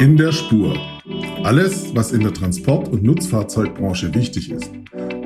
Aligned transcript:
In 0.00 0.16
der 0.16 0.32
Spur. 0.32 0.76
Alles, 1.44 1.94
was 1.94 2.10
in 2.10 2.22
der 2.22 2.34
Transport- 2.34 2.88
und 2.88 3.04
Nutzfahrzeugbranche 3.04 4.12
wichtig 4.12 4.50
ist. 4.50 4.70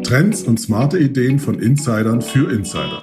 Trends 0.03 0.43
und 0.43 0.61
smarte 0.61 0.99
Ideen 0.99 1.39
von 1.39 1.59
Insidern 1.59 2.21
für 2.21 2.53
Insider. 2.53 3.03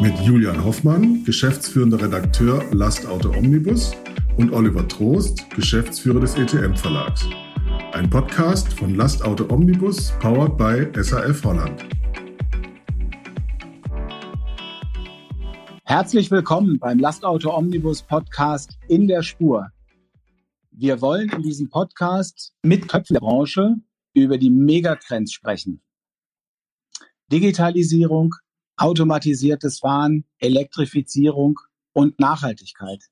Mit 0.00 0.16
Julian 0.20 0.64
Hoffmann, 0.64 1.24
geschäftsführender 1.24 2.00
Redakteur 2.00 2.64
Lastauto 2.70 3.30
Omnibus 3.30 3.96
und 4.36 4.52
Oliver 4.52 4.86
Trost, 4.86 5.50
Geschäftsführer 5.50 6.20
des 6.20 6.36
ETM 6.36 6.76
Verlags. 6.76 7.26
Ein 7.92 8.08
Podcast 8.08 8.72
von 8.72 8.94
Lastauto 8.94 9.52
Omnibus, 9.52 10.12
powered 10.20 10.56
by 10.56 10.86
SAF 11.02 11.42
Holland. 11.42 11.84
Herzlich 15.94 16.30
willkommen 16.30 16.78
beim 16.78 16.98
Lastauto 16.98 17.54
Omnibus 17.54 18.00
Podcast 18.00 18.78
in 18.88 19.08
der 19.08 19.22
Spur. 19.22 19.72
Wir 20.70 21.02
wollen 21.02 21.28
in 21.28 21.42
diesem 21.42 21.68
Podcast 21.68 22.54
mit 22.62 22.88
Köpfen 22.88 23.12
der 23.12 23.20
Branche 23.20 23.74
über 24.14 24.38
die 24.38 24.48
Megatrends 24.48 25.34
sprechen. 25.34 25.82
Digitalisierung, 27.30 28.34
automatisiertes 28.78 29.80
Fahren, 29.80 30.24
Elektrifizierung 30.38 31.60
und 31.92 32.18
Nachhaltigkeit. 32.18 33.10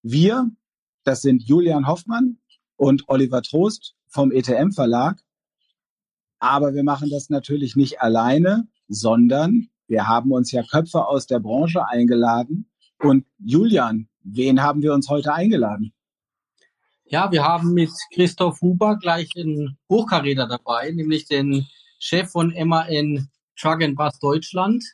Wir, 0.00 0.50
das 1.04 1.20
sind 1.20 1.42
Julian 1.42 1.86
Hoffmann 1.86 2.38
und 2.76 3.06
Oliver 3.06 3.42
Trost 3.42 3.94
vom 4.06 4.32
ETM 4.32 4.70
Verlag. 4.70 5.20
Aber 6.38 6.72
wir 6.72 6.84
machen 6.84 7.10
das 7.10 7.28
natürlich 7.28 7.76
nicht 7.76 8.00
alleine, 8.00 8.66
sondern 8.88 9.68
wir 9.88 10.06
haben 10.06 10.32
uns 10.32 10.52
ja 10.52 10.62
Köpfe 10.62 11.06
aus 11.06 11.26
der 11.26 11.40
Branche 11.40 11.86
eingeladen. 11.86 12.68
Und 12.98 13.26
Julian, 13.38 14.08
wen 14.22 14.62
haben 14.62 14.82
wir 14.82 14.92
uns 14.92 15.08
heute 15.08 15.32
eingeladen? 15.32 15.92
Ja, 17.04 17.30
wir 17.30 17.44
haben 17.44 17.72
mit 17.72 17.90
Christoph 18.12 18.60
Huber 18.60 18.98
gleich 18.98 19.30
einen 19.36 19.78
Hochkaräter 19.88 20.48
dabei, 20.48 20.90
nämlich 20.90 21.26
den 21.26 21.66
Chef 22.00 22.30
von 22.30 22.52
MAN 22.66 23.28
Truck 23.56 23.82
and 23.82 23.96
Bus 23.96 24.18
Deutschland. 24.18 24.84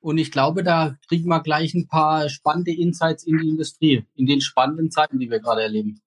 Und 0.00 0.18
ich 0.18 0.30
glaube, 0.30 0.62
da 0.62 0.96
kriegen 1.08 1.28
wir 1.28 1.40
gleich 1.42 1.74
ein 1.74 1.86
paar 1.86 2.28
spannende 2.28 2.74
Insights 2.74 3.24
in 3.24 3.38
die 3.38 3.48
Industrie, 3.48 4.04
in 4.14 4.26
den 4.26 4.40
spannenden 4.40 4.90
Zeiten, 4.90 5.18
die 5.18 5.30
wir 5.30 5.40
gerade 5.40 5.62
erleben. 5.62 6.00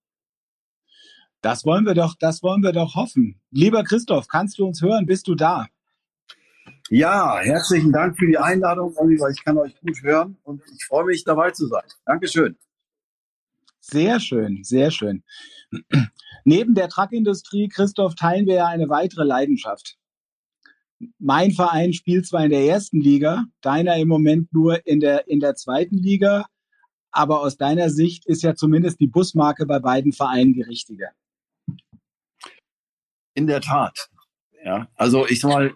Das 1.40 1.64
wollen 1.64 1.84
wir 1.84 1.94
doch, 1.94 2.14
das 2.18 2.42
wollen 2.42 2.62
wir 2.62 2.72
doch 2.72 2.94
hoffen. 2.94 3.40
Lieber 3.50 3.84
Christoph, 3.84 4.28
kannst 4.28 4.58
du 4.58 4.66
uns 4.66 4.80
hören? 4.80 5.06
Bist 5.06 5.28
du 5.28 5.34
da? 5.34 5.66
Ja, 6.94 7.40
herzlichen 7.40 7.90
Dank 7.90 8.16
für 8.16 8.28
die 8.28 8.38
Einladung, 8.38 8.96
Oliver. 8.96 9.28
Ich 9.28 9.42
kann 9.42 9.58
euch 9.58 9.74
gut 9.80 10.00
hören 10.04 10.36
und 10.44 10.62
ich 10.72 10.84
freue 10.84 11.06
mich, 11.06 11.24
dabei 11.24 11.50
zu 11.50 11.66
sein. 11.66 11.82
Dankeschön. 12.06 12.56
Sehr 13.80 14.20
schön, 14.20 14.62
sehr 14.62 14.92
schön. 14.92 15.24
Neben 16.44 16.76
der 16.76 16.88
Truckindustrie, 16.88 17.66
Christoph, 17.66 18.14
teilen 18.14 18.46
wir 18.46 18.54
ja 18.54 18.66
eine 18.68 18.88
weitere 18.90 19.24
Leidenschaft. 19.24 19.96
Mein 21.18 21.50
Verein 21.50 21.94
spielt 21.94 22.28
zwar 22.28 22.44
in 22.44 22.52
der 22.52 22.64
ersten 22.64 23.00
Liga, 23.00 23.46
deiner 23.60 23.96
im 23.96 24.06
Moment 24.06 24.52
nur 24.52 24.86
in 24.86 25.00
der, 25.00 25.26
in 25.26 25.40
der 25.40 25.56
zweiten 25.56 25.96
Liga, 25.96 26.46
aber 27.10 27.40
aus 27.40 27.56
deiner 27.56 27.90
Sicht 27.90 28.24
ist 28.24 28.44
ja 28.44 28.54
zumindest 28.54 29.00
die 29.00 29.08
Busmarke 29.08 29.66
bei 29.66 29.80
beiden 29.80 30.12
Vereinen 30.12 30.52
die 30.52 30.62
richtige. 30.62 31.08
In 33.34 33.48
der 33.48 33.62
Tat. 33.62 34.10
Ja, 34.64 34.86
also 34.94 35.26
ich 35.26 35.40
sag 35.40 35.50
mal, 35.50 35.74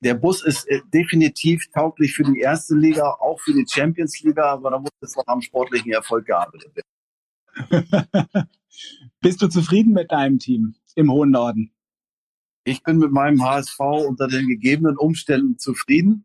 der 0.00 0.14
Bus 0.14 0.42
ist 0.42 0.68
äh, 0.68 0.80
definitiv 0.92 1.70
tauglich 1.72 2.14
für 2.14 2.24
die 2.24 2.40
erste 2.40 2.74
Liga, 2.74 3.10
auch 3.20 3.40
für 3.40 3.52
die 3.52 3.66
Champions 3.68 4.20
Liga, 4.22 4.44
aber 4.52 4.70
da 4.70 4.78
muss 4.78 4.90
jetzt 5.00 5.16
noch 5.16 5.26
am 5.26 5.40
sportlichen 5.40 5.92
Erfolg 5.92 6.26
gearbeitet 6.26 6.72
werden. 6.74 7.88
Bist 9.20 9.42
du 9.42 9.48
zufrieden 9.48 9.92
mit 9.92 10.10
deinem 10.10 10.38
Team 10.38 10.74
im 10.94 11.10
hohen 11.10 11.30
Norden? 11.30 11.72
Ich 12.64 12.82
bin 12.82 12.98
mit 12.98 13.12
meinem 13.12 13.42
HSV 13.42 13.78
unter 13.80 14.26
den 14.26 14.48
gegebenen 14.48 14.96
Umständen 14.96 15.58
zufrieden. 15.58 16.24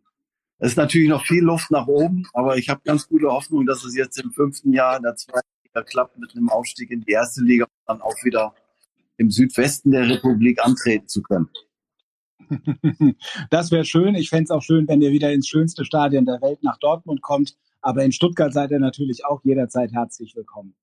Es 0.57 0.71
ist 0.71 0.77
natürlich 0.77 1.09
noch 1.09 1.25
viel 1.25 1.43
Luft 1.43 1.71
nach 1.71 1.87
oben, 1.87 2.27
aber 2.33 2.57
ich 2.57 2.69
habe 2.69 2.81
ganz 2.83 3.07
gute 3.07 3.27
Hoffnung, 3.27 3.65
dass 3.65 3.83
es 3.83 3.95
jetzt 3.95 4.19
im 4.19 4.31
fünften 4.31 4.73
Jahr 4.73 4.97
in 4.97 5.03
der 5.03 5.15
zweiten 5.15 5.47
Liga 5.63 5.83
klappt 5.83 6.17
mit 6.17 6.35
einem 6.35 6.49
Aufstieg 6.49 6.91
in 6.91 7.01
die 7.01 7.11
erste 7.11 7.41
Liga 7.41 7.65
und 7.65 7.71
dann 7.87 8.01
auch 8.01 8.15
wieder 8.23 8.53
im 9.17 9.31
Südwesten 9.31 9.91
der 9.91 10.09
Republik 10.09 10.63
antreten 10.63 11.07
zu 11.07 11.21
können. 11.21 11.49
Das 13.49 13.71
wäre 13.71 13.85
schön. 13.85 14.15
Ich 14.15 14.29
fände 14.29 14.45
es 14.45 14.51
auch 14.51 14.61
schön, 14.61 14.87
wenn 14.87 15.01
ihr 15.01 15.11
wieder 15.11 15.31
ins 15.31 15.47
schönste 15.47 15.85
Stadion 15.85 16.25
der 16.25 16.41
Welt 16.41 16.63
nach 16.63 16.77
Dortmund 16.77 17.21
kommt. 17.21 17.55
Aber 17.81 18.03
in 18.03 18.11
Stuttgart 18.11 18.53
seid 18.53 18.71
ihr 18.71 18.79
natürlich 18.79 19.25
auch 19.25 19.41
jederzeit 19.43 19.91
herzlich 19.93 20.35
willkommen. 20.35 20.75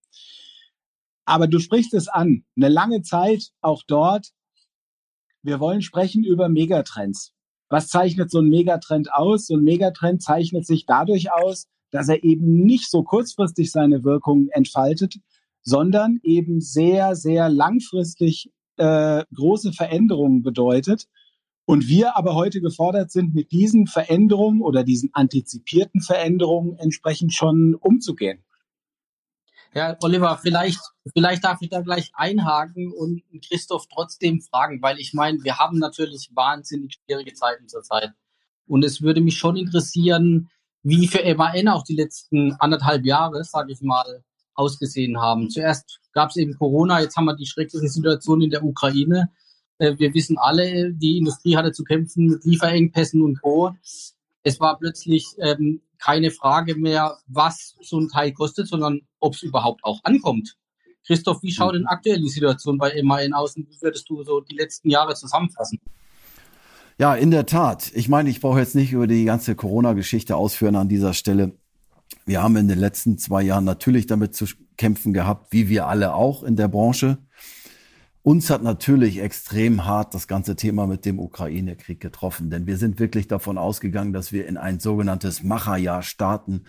Aber 1.24 1.46
du 1.46 1.58
sprichst 1.58 1.92
es 1.94 2.08
an. 2.08 2.44
Eine 2.56 2.68
lange 2.68 3.02
Zeit 3.02 3.50
auch 3.60 3.82
dort. 3.86 4.30
Wir 5.42 5.60
wollen 5.60 5.82
sprechen 5.82 6.24
über 6.24 6.48
Megatrends. 6.48 7.32
Was 7.68 7.88
zeichnet 7.88 8.30
so 8.30 8.40
ein 8.40 8.48
Megatrend 8.48 9.12
aus? 9.12 9.46
So 9.46 9.56
ein 9.56 9.64
Megatrend 9.64 10.22
zeichnet 10.22 10.66
sich 10.66 10.86
dadurch 10.86 11.32
aus, 11.32 11.66
dass 11.90 12.08
er 12.08 12.22
eben 12.24 12.64
nicht 12.64 12.90
so 12.90 13.02
kurzfristig 13.02 13.72
seine 13.72 14.04
Wirkung 14.04 14.48
entfaltet, 14.50 15.16
sondern 15.62 16.20
eben 16.22 16.60
sehr, 16.60 17.16
sehr 17.16 17.48
langfristig 17.48 18.50
äh, 18.76 19.24
große 19.34 19.72
Veränderungen 19.72 20.42
bedeutet 20.42 21.08
und 21.66 21.88
wir 21.88 22.16
aber 22.16 22.34
heute 22.34 22.60
gefordert 22.60 23.10
sind, 23.10 23.34
mit 23.34 23.52
diesen 23.52 23.86
Veränderungen 23.86 24.62
oder 24.62 24.84
diesen 24.84 25.10
antizipierten 25.12 26.00
Veränderungen 26.00 26.78
entsprechend 26.78 27.34
schon 27.34 27.74
umzugehen. 27.74 28.42
Ja, 29.74 29.94
Oliver, 30.00 30.38
vielleicht, 30.40 30.80
vielleicht 31.12 31.44
darf 31.44 31.60
ich 31.60 31.68
da 31.68 31.82
gleich 31.82 32.10
einhaken 32.14 32.92
und 32.92 33.22
Christoph 33.46 33.88
trotzdem 33.92 34.40
fragen, 34.40 34.80
weil 34.80 34.98
ich 34.98 35.12
meine, 35.12 35.42
wir 35.42 35.58
haben 35.58 35.78
natürlich 35.78 36.30
wahnsinnig 36.34 36.94
schwierige 36.94 37.34
Zeiten 37.34 37.68
zurzeit. 37.68 38.12
Und 38.66 38.84
es 38.84 39.02
würde 39.02 39.20
mich 39.20 39.36
schon 39.36 39.56
interessieren, 39.56 40.48
wie 40.82 41.08
für 41.08 41.22
MAN 41.34 41.68
auch 41.68 41.82
die 41.82 41.96
letzten 41.96 42.52
anderthalb 42.54 43.04
Jahre, 43.04 43.44
sage 43.44 43.72
ich 43.72 43.82
mal, 43.82 44.24
ausgesehen 44.54 45.20
haben. 45.20 45.50
Zuerst 45.50 46.00
gab 46.12 46.30
es 46.30 46.36
eben 46.36 46.56
Corona, 46.56 47.00
jetzt 47.00 47.16
haben 47.16 47.26
wir 47.26 47.36
die 47.36 47.44
schreckliche 47.44 47.88
Situation 47.88 48.40
in 48.40 48.50
der 48.50 48.64
Ukraine. 48.64 49.30
Äh, 49.78 49.98
wir 49.98 50.14
wissen 50.14 50.38
alle, 50.38 50.92
die 50.92 51.18
Industrie 51.18 51.56
hatte 51.56 51.72
zu 51.72 51.84
kämpfen 51.84 52.26
mit 52.26 52.44
Lieferengpässen 52.44 53.22
und 53.22 53.40
Co. 53.40 53.72
Es 54.42 54.60
war 54.60 54.78
plötzlich 54.78 55.34
ähm, 55.38 55.80
keine 55.98 56.30
Frage 56.30 56.76
mehr, 56.76 57.18
was 57.26 57.76
so 57.80 57.98
ein 57.98 58.08
Teil 58.08 58.32
kostet, 58.32 58.68
sondern 58.68 59.00
ob 59.20 59.34
es 59.34 59.42
überhaupt 59.42 59.82
auch 59.84 60.00
ankommt. 60.04 60.56
Christoph, 61.06 61.42
wie 61.42 61.52
schaut 61.52 61.74
denn 61.74 61.82
mhm. 61.82 61.88
aktuell 61.88 62.20
die 62.20 62.28
Situation 62.28 62.78
bei 62.78 63.00
MAN 63.02 63.32
aus 63.32 63.56
und 63.56 63.68
wie 63.68 63.80
würdest 63.80 64.08
du 64.08 64.22
so 64.24 64.40
die 64.40 64.56
letzten 64.56 64.90
Jahre 64.90 65.14
zusammenfassen? 65.14 65.80
Ja, 66.98 67.14
in 67.14 67.30
der 67.30 67.46
Tat. 67.46 67.92
Ich 67.94 68.08
meine, 68.08 68.30
ich 68.30 68.40
brauche 68.40 68.58
jetzt 68.58 68.74
nicht 68.74 68.92
über 68.92 69.06
die 69.06 69.24
ganze 69.24 69.54
Corona-Geschichte 69.54 70.34
ausführen 70.34 70.76
an 70.76 70.88
dieser 70.88 71.12
Stelle. 71.12 71.52
Wir 72.24 72.42
haben 72.42 72.56
in 72.56 72.68
den 72.68 72.78
letzten 72.78 73.18
zwei 73.18 73.42
Jahren 73.42 73.64
natürlich 73.64 74.06
damit 74.06 74.34
zu 74.34 74.46
kämpfen 74.76 75.12
gehabt, 75.12 75.52
wie 75.52 75.68
wir 75.68 75.86
alle 75.86 76.14
auch 76.14 76.42
in 76.42 76.56
der 76.56 76.68
Branche. 76.68 77.18
Uns 78.26 78.50
hat 78.50 78.64
natürlich 78.64 79.20
extrem 79.20 79.84
hart 79.84 80.12
das 80.12 80.26
ganze 80.26 80.56
Thema 80.56 80.88
mit 80.88 81.04
dem 81.04 81.20
Ukraine-Krieg 81.20 82.00
getroffen, 82.00 82.50
denn 82.50 82.66
wir 82.66 82.76
sind 82.76 82.98
wirklich 82.98 83.28
davon 83.28 83.56
ausgegangen, 83.56 84.12
dass 84.12 84.32
wir 84.32 84.48
in 84.48 84.56
ein 84.56 84.80
sogenanntes 84.80 85.44
Macherjahr 85.44 86.02
starten, 86.02 86.64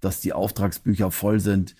dass 0.00 0.22
die 0.22 0.32
Auftragsbücher 0.32 1.10
voll 1.10 1.38
sind. 1.38 1.76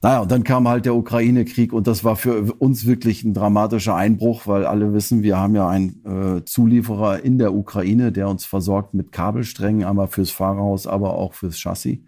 Naja, 0.00 0.20
und 0.20 0.30
dann 0.30 0.44
kam 0.44 0.68
halt 0.68 0.84
der 0.84 0.94
Ukraine-Krieg 0.94 1.72
und 1.72 1.88
das 1.88 2.04
war 2.04 2.14
für 2.14 2.52
uns 2.60 2.86
wirklich 2.86 3.24
ein 3.24 3.34
dramatischer 3.34 3.96
Einbruch, 3.96 4.46
weil 4.46 4.64
alle 4.64 4.92
wissen, 4.92 5.24
wir 5.24 5.38
haben 5.38 5.56
ja 5.56 5.68
einen 5.68 6.36
äh, 6.38 6.44
Zulieferer 6.44 7.18
in 7.24 7.38
der 7.38 7.54
Ukraine, 7.54 8.12
der 8.12 8.28
uns 8.28 8.44
versorgt 8.44 8.94
mit 8.94 9.10
Kabelsträngen, 9.10 9.84
einmal 9.84 10.06
fürs 10.06 10.30
Fahrerhaus, 10.30 10.86
aber 10.86 11.14
auch 11.14 11.34
fürs 11.34 11.58
Chassis. 11.58 11.98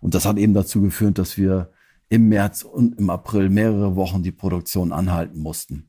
Und 0.00 0.14
das 0.14 0.26
hat 0.26 0.36
eben 0.36 0.52
dazu 0.52 0.82
geführt, 0.82 1.16
dass 1.16 1.38
wir 1.38 1.70
im 2.08 2.28
März 2.28 2.62
und 2.62 2.98
im 2.98 3.10
April 3.10 3.50
mehrere 3.50 3.96
Wochen 3.96 4.22
die 4.22 4.32
Produktion 4.32 4.92
anhalten 4.92 5.40
mussten. 5.40 5.88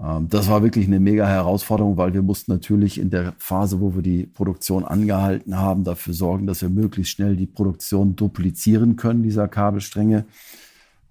Ähm, 0.00 0.28
das 0.28 0.48
war 0.48 0.62
wirklich 0.62 0.86
eine 0.86 1.00
mega 1.00 1.26
Herausforderung, 1.26 1.96
weil 1.96 2.14
wir 2.14 2.22
mussten 2.22 2.52
natürlich 2.52 2.98
in 2.98 3.10
der 3.10 3.34
Phase, 3.38 3.80
wo 3.80 3.94
wir 3.94 4.02
die 4.02 4.26
Produktion 4.26 4.84
angehalten 4.84 5.58
haben, 5.58 5.84
dafür 5.84 6.14
sorgen, 6.14 6.46
dass 6.46 6.62
wir 6.62 6.70
möglichst 6.70 7.12
schnell 7.12 7.36
die 7.36 7.46
Produktion 7.46 8.16
duplizieren 8.16 8.96
können, 8.96 9.22
dieser 9.22 9.48
Kabelstränge. 9.48 10.24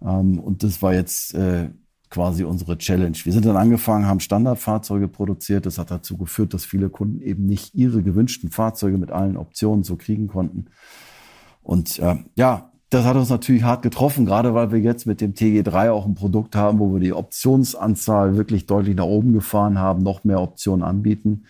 Ähm, 0.01 0.39
und 0.39 0.63
das 0.63 0.81
war 0.81 0.93
jetzt 0.93 1.35
äh, 1.35 1.69
quasi 2.09 2.43
unsere 2.43 2.77
Challenge. 2.77 3.17
Wir 3.23 3.31
sind 3.31 3.45
dann 3.45 3.55
angefangen, 3.55 4.07
haben 4.07 4.19
Standardfahrzeuge 4.19 5.07
produziert. 5.07 5.65
Das 5.65 5.77
hat 5.77 5.91
dazu 5.91 6.17
geführt, 6.17 6.53
dass 6.53 6.65
viele 6.65 6.89
Kunden 6.89 7.21
eben 7.21 7.45
nicht 7.45 7.73
ihre 7.75 8.01
gewünschten 8.03 8.49
Fahrzeuge 8.49 8.97
mit 8.97 9.11
allen 9.11 9.37
Optionen 9.37 9.83
so 9.83 9.95
kriegen 9.95 10.27
konnten. 10.27 10.65
Und 11.63 11.99
äh, 11.99 12.17
ja, 12.35 12.70
das 12.91 13.05
hat 13.05 13.15
uns 13.15 13.29
natürlich 13.29 13.63
hart 13.63 13.83
getroffen, 13.83 14.25
gerade 14.25 14.53
weil 14.53 14.73
wir 14.73 14.79
jetzt 14.79 15.07
mit 15.07 15.21
dem 15.21 15.33
TG3 15.33 15.91
auch 15.91 16.05
ein 16.05 16.13
Produkt 16.13 16.57
haben, 16.57 16.79
wo 16.79 16.93
wir 16.93 16.99
die 16.99 17.13
Optionsanzahl 17.13 18.35
wirklich 18.35 18.65
deutlich 18.65 18.97
nach 18.97 19.05
oben 19.05 19.31
gefahren 19.31 19.79
haben, 19.79 20.03
noch 20.03 20.25
mehr 20.25 20.41
Optionen 20.41 20.83
anbieten. 20.83 21.45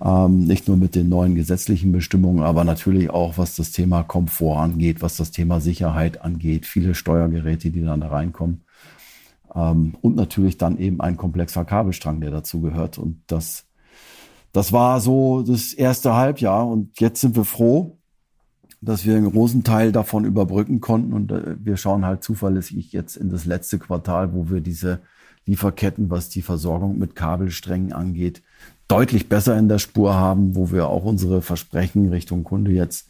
Ähm, 0.00 0.44
nicht 0.44 0.68
nur 0.68 0.76
mit 0.76 0.94
den 0.94 1.08
neuen 1.08 1.34
gesetzlichen 1.34 1.90
Bestimmungen, 1.90 2.44
aber 2.44 2.62
natürlich 2.62 3.10
auch, 3.10 3.38
was 3.38 3.56
das 3.56 3.72
Thema 3.72 4.04
Komfort 4.04 4.62
angeht, 4.62 5.02
was 5.02 5.16
das 5.16 5.32
Thema 5.32 5.60
Sicherheit 5.60 6.22
angeht, 6.22 6.64
viele 6.64 6.94
Steuergeräte, 6.94 7.70
die 7.70 7.82
dann 7.82 8.00
da 8.00 8.06
reinkommen. 8.06 8.62
Ähm, 9.52 9.96
und 10.00 10.14
natürlich 10.14 10.58
dann 10.58 10.78
eben 10.78 11.00
ein 11.00 11.16
komplexer 11.16 11.64
Kabelstrang, 11.64 12.20
der 12.20 12.30
dazu 12.30 12.60
gehört. 12.60 12.98
Und 12.98 13.20
das, 13.26 13.66
das 14.52 14.72
war 14.72 15.00
so 15.00 15.42
das 15.42 15.72
erste 15.72 16.14
Halbjahr. 16.14 16.68
Und 16.68 17.00
jetzt 17.00 17.20
sind 17.20 17.34
wir 17.34 17.44
froh, 17.44 17.97
dass 18.80 19.04
wir 19.04 19.16
einen 19.16 19.30
großen 19.30 19.64
Teil 19.64 19.92
davon 19.92 20.24
überbrücken 20.24 20.80
konnten. 20.80 21.12
Und 21.12 21.32
äh, 21.32 21.56
wir 21.62 21.76
schauen 21.76 22.04
halt 22.04 22.22
zuverlässig 22.22 22.92
jetzt 22.92 23.16
in 23.16 23.30
das 23.30 23.44
letzte 23.44 23.78
Quartal, 23.78 24.32
wo 24.32 24.50
wir 24.50 24.60
diese 24.60 25.00
Lieferketten, 25.46 26.10
was 26.10 26.28
die 26.28 26.42
Versorgung 26.42 26.98
mit 26.98 27.16
Kabelsträngen 27.16 27.92
angeht, 27.92 28.42
deutlich 28.86 29.28
besser 29.28 29.58
in 29.58 29.68
der 29.68 29.78
Spur 29.78 30.14
haben, 30.14 30.54
wo 30.54 30.70
wir 30.70 30.88
auch 30.88 31.04
unsere 31.04 31.42
Versprechen 31.42 32.10
Richtung 32.10 32.44
Kunde 32.44 32.70
jetzt 32.70 33.08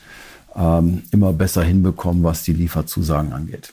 ähm, 0.56 1.02
immer 1.10 1.32
besser 1.32 1.62
hinbekommen, 1.62 2.22
was 2.22 2.42
die 2.42 2.52
Lieferzusagen 2.52 3.32
angeht. 3.32 3.72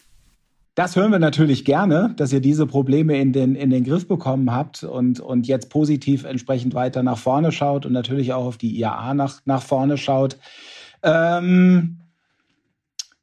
Das 0.76 0.98
hören 0.98 1.12
wir 1.12 1.20
natürlich 1.20 1.64
gerne, 1.64 2.14
dass 2.18 2.34
ihr 2.34 2.42
diese 2.42 2.68
Probleme 2.68 3.18
in 3.18 3.32
den, 3.32 3.56
in 3.56 3.70
den 3.70 3.86
Griff 3.86 4.10
bekommen 4.10 4.52
habt 4.52 4.84
und, 4.84 5.22
und 5.22 5.48
jetzt 5.48 5.70
positiv 5.70 6.26
entsprechend 6.26 6.74
weiter 6.74 7.02
nach 7.02 7.18
vorne 7.18 7.54
schaut 7.54 7.86
und 7.86 7.94
natürlich 7.94 8.34
auch 8.34 8.46
auf 8.46 8.58
die 8.58 8.78
IAA 8.78 9.14
nach, 9.14 9.40
nach 9.46 9.64
vorne 9.64 9.98
schaut. 9.98 10.38
Ähm, 11.06 12.02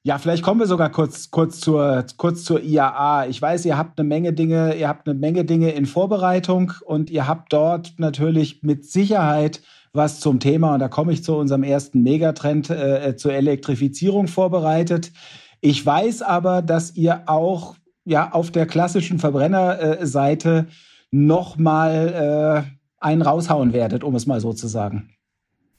ja, 0.04 0.18
vielleicht 0.18 0.42
kommen 0.42 0.60
wir 0.60 0.66
sogar 0.66 0.90
kurz, 0.90 1.30
kurz, 1.30 1.60
zur, 1.60 2.04
kurz 2.16 2.44
zur 2.44 2.60
IAA. 2.62 3.26
Ich 3.26 3.40
weiß, 3.40 3.64
ihr 3.66 3.76
habt 3.76 4.00
eine 4.00 4.08
Menge 4.08 4.32
Dinge, 4.32 4.74
ihr 4.74 4.88
habt 4.88 5.06
eine 5.06 5.18
Menge 5.18 5.44
Dinge 5.44 5.72
in 5.72 5.86
Vorbereitung 5.86 6.72
und 6.84 7.10
ihr 7.10 7.28
habt 7.28 7.52
dort 7.52 7.94
natürlich 7.98 8.62
mit 8.62 8.84
Sicherheit 8.84 9.60
was 9.92 10.20
zum 10.20 10.40
Thema, 10.40 10.72
und 10.72 10.80
da 10.80 10.88
komme 10.88 11.12
ich 11.12 11.22
zu 11.22 11.36
unserem 11.36 11.62
ersten 11.62 12.02
Megatrend 12.02 12.70
äh, 12.70 13.10
äh 13.10 13.16
zur 13.16 13.34
Elektrifizierung 13.34 14.26
vorbereitet. 14.26 15.12
Ich 15.60 15.84
weiß 15.84 16.22
aber, 16.22 16.62
dass 16.62 16.96
ihr 16.96 17.24
auch 17.26 17.76
ja 18.04 18.32
auf 18.32 18.50
der 18.50 18.66
klassischen 18.66 19.18
Verbrennerseite 19.18 20.66
äh, 20.68 20.72
nochmal 21.10 22.66
äh, 22.66 23.02
einen 23.04 23.22
raushauen 23.22 23.72
werdet, 23.72 24.02
um 24.02 24.14
es 24.14 24.26
mal 24.26 24.40
so 24.40 24.52
zu 24.52 24.66
sagen. 24.66 25.10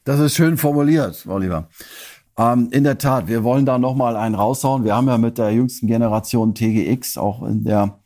Das 0.04 0.20
ist 0.20 0.36
schön 0.36 0.58
formuliert, 0.58 1.26
Oliver. 1.28 1.70
Ähm, 2.38 2.68
in 2.72 2.84
der 2.84 2.98
Tat, 2.98 3.28
wir 3.28 3.44
wollen 3.44 3.66
da 3.66 3.78
nochmal 3.78 4.18
einen 4.18 4.36
raushauen. 4.36 4.84
Wir 4.84 4.96
haben 4.96 5.08
ja 5.08 5.18
mit 5.18 5.38
der 5.38 5.52
jüngsten 5.52 5.88
Generation 5.88 6.54
TGX 6.54 7.18
auch 7.18 7.42
in 7.44 7.64
der 7.64 8.00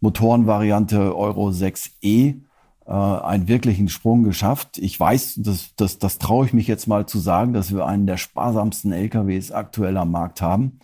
Motorenvariante 0.00 1.14
Euro 1.14 1.48
6e 1.48 2.40
äh, 2.86 2.90
einen 2.90 3.46
wirklichen 3.46 3.90
Sprung 3.90 4.24
geschafft. 4.24 4.78
Ich 4.78 4.98
weiß, 4.98 5.40
das, 5.42 5.74
das, 5.76 5.98
das 5.98 6.16
traue 6.16 6.46
ich 6.46 6.54
mich 6.54 6.66
jetzt 6.66 6.86
mal 6.86 7.04
zu 7.04 7.18
sagen, 7.18 7.52
dass 7.52 7.74
wir 7.74 7.84
einen 7.84 8.06
der 8.06 8.16
sparsamsten 8.16 8.92
LKWs 8.92 9.52
aktuell 9.52 9.98
am 9.98 10.12
Markt 10.12 10.40
haben. 10.40 10.78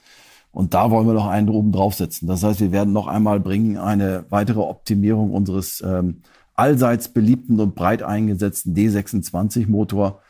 Und 0.53 0.75
da 0.75 0.91
wollen 0.91 1.07
wir 1.07 1.15
noch 1.15 1.29
einen 1.29 1.49
oben 1.49 1.73
draufsetzen. 1.73 2.29
Das 2.29 2.43
heißt, 2.43 2.61
wir 2.61 2.73
werden 2.73 2.93
noch 2.93 3.07
einmal 3.07 3.41
bringen 3.41 3.79
eine 3.79 4.27
weitere 4.29 4.61
Optimierung 4.61 5.31
unseres 5.31 5.81
ähm, 5.81 6.23
allseits 6.55 7.09
beliebten 7.09 7.61
und 7.61 7.75
breit 7.75 8.03
eingesetzten 8.03 8.75
D26 8.75 9.71
Motor 9.71 10.21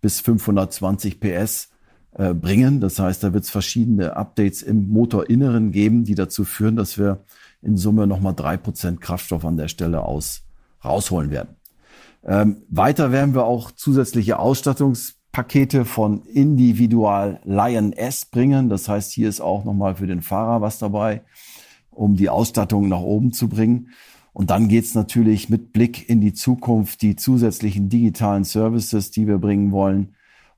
bis 0.00 0.20
520 0.20 1.20
PS 1.20 1.70
äh, 2.12 2.34
bringen. 2.34 2.80
Das 2.80 2.98
heißt, 2.98 3.22
da 3.22 3.32
wird 3.32 3.44
es 3.44 3.50
verschiedene 3.50 4.16
Updates 4.16 4.62
im 4.62 4.88
Motorinneren 4.88 5.72
geben, 5.72 6.04
die 6.04 6.14
dazu 6.14 6.44
führen, 6.44 6.76
dass 6.76 6.98
wir 6.98 7.24
in 7.62 7.76
Summe 7.76 8.06
nochmal 8.06 8.34
drei 8.34 8.56
Prozent 8.56 9.00
Kraftstoff 9.00 9.44
an 9.44 9.56
der 9.56 9.68
Stelle 9.68 10.02
aus 10.02 10.42
rausholen 10.84 11.30
werden. 11.30 11.56
Ähm, 12.24 12.62
weiter 12.68 13.12
werden 13.12 13.34
wir 13.34 13.44
auch 13.44 13.70
zusätzliche 13.70 14.38
Ausstattungspakete 14.38 15.84
von 15.84 16.22
Individual 16.22 17.40
Lion 17.44 17.92
S 17.92 18.26
bringen. 18.26 18.68
Das 18.68 18.88
heißt, 18.88 19.12
hier 19.12 19.28
ist 19.28 19.40
auch 19.40 19.64
nochmal 19.64 19.96
für 19.96 20.06
den 20.06 20.22
Fahrer 20.22 20.60
was 20.60 20.78
dabei, 20.78 21.22
um 21.90 22.16
die 22.16 22.28
Ausstattung 22.28 22.88
nach 22.88 23.00
oben 23.00 23.32
zu 23.32 23.48
bringen. 23.48 23.90
Und 24.38 24.50
dann 24.50 24.68
geht's 24.68 24.94
natürlich 24.94 25.48
mit 25.48 25.72
Blick 25.72 26.08
in 26.08 26.20
die 26.20 26.32
Zukunft, 26.32 27.02
die 27.02 27.16
zusätzlichen 27.16 27.88
digitalen 27.88 28.44
Services, 28.44 29.10
die 29.10 29.26
wir 29.26 29.38
bringen 29.38 29.72
wollen, 29.72 30.14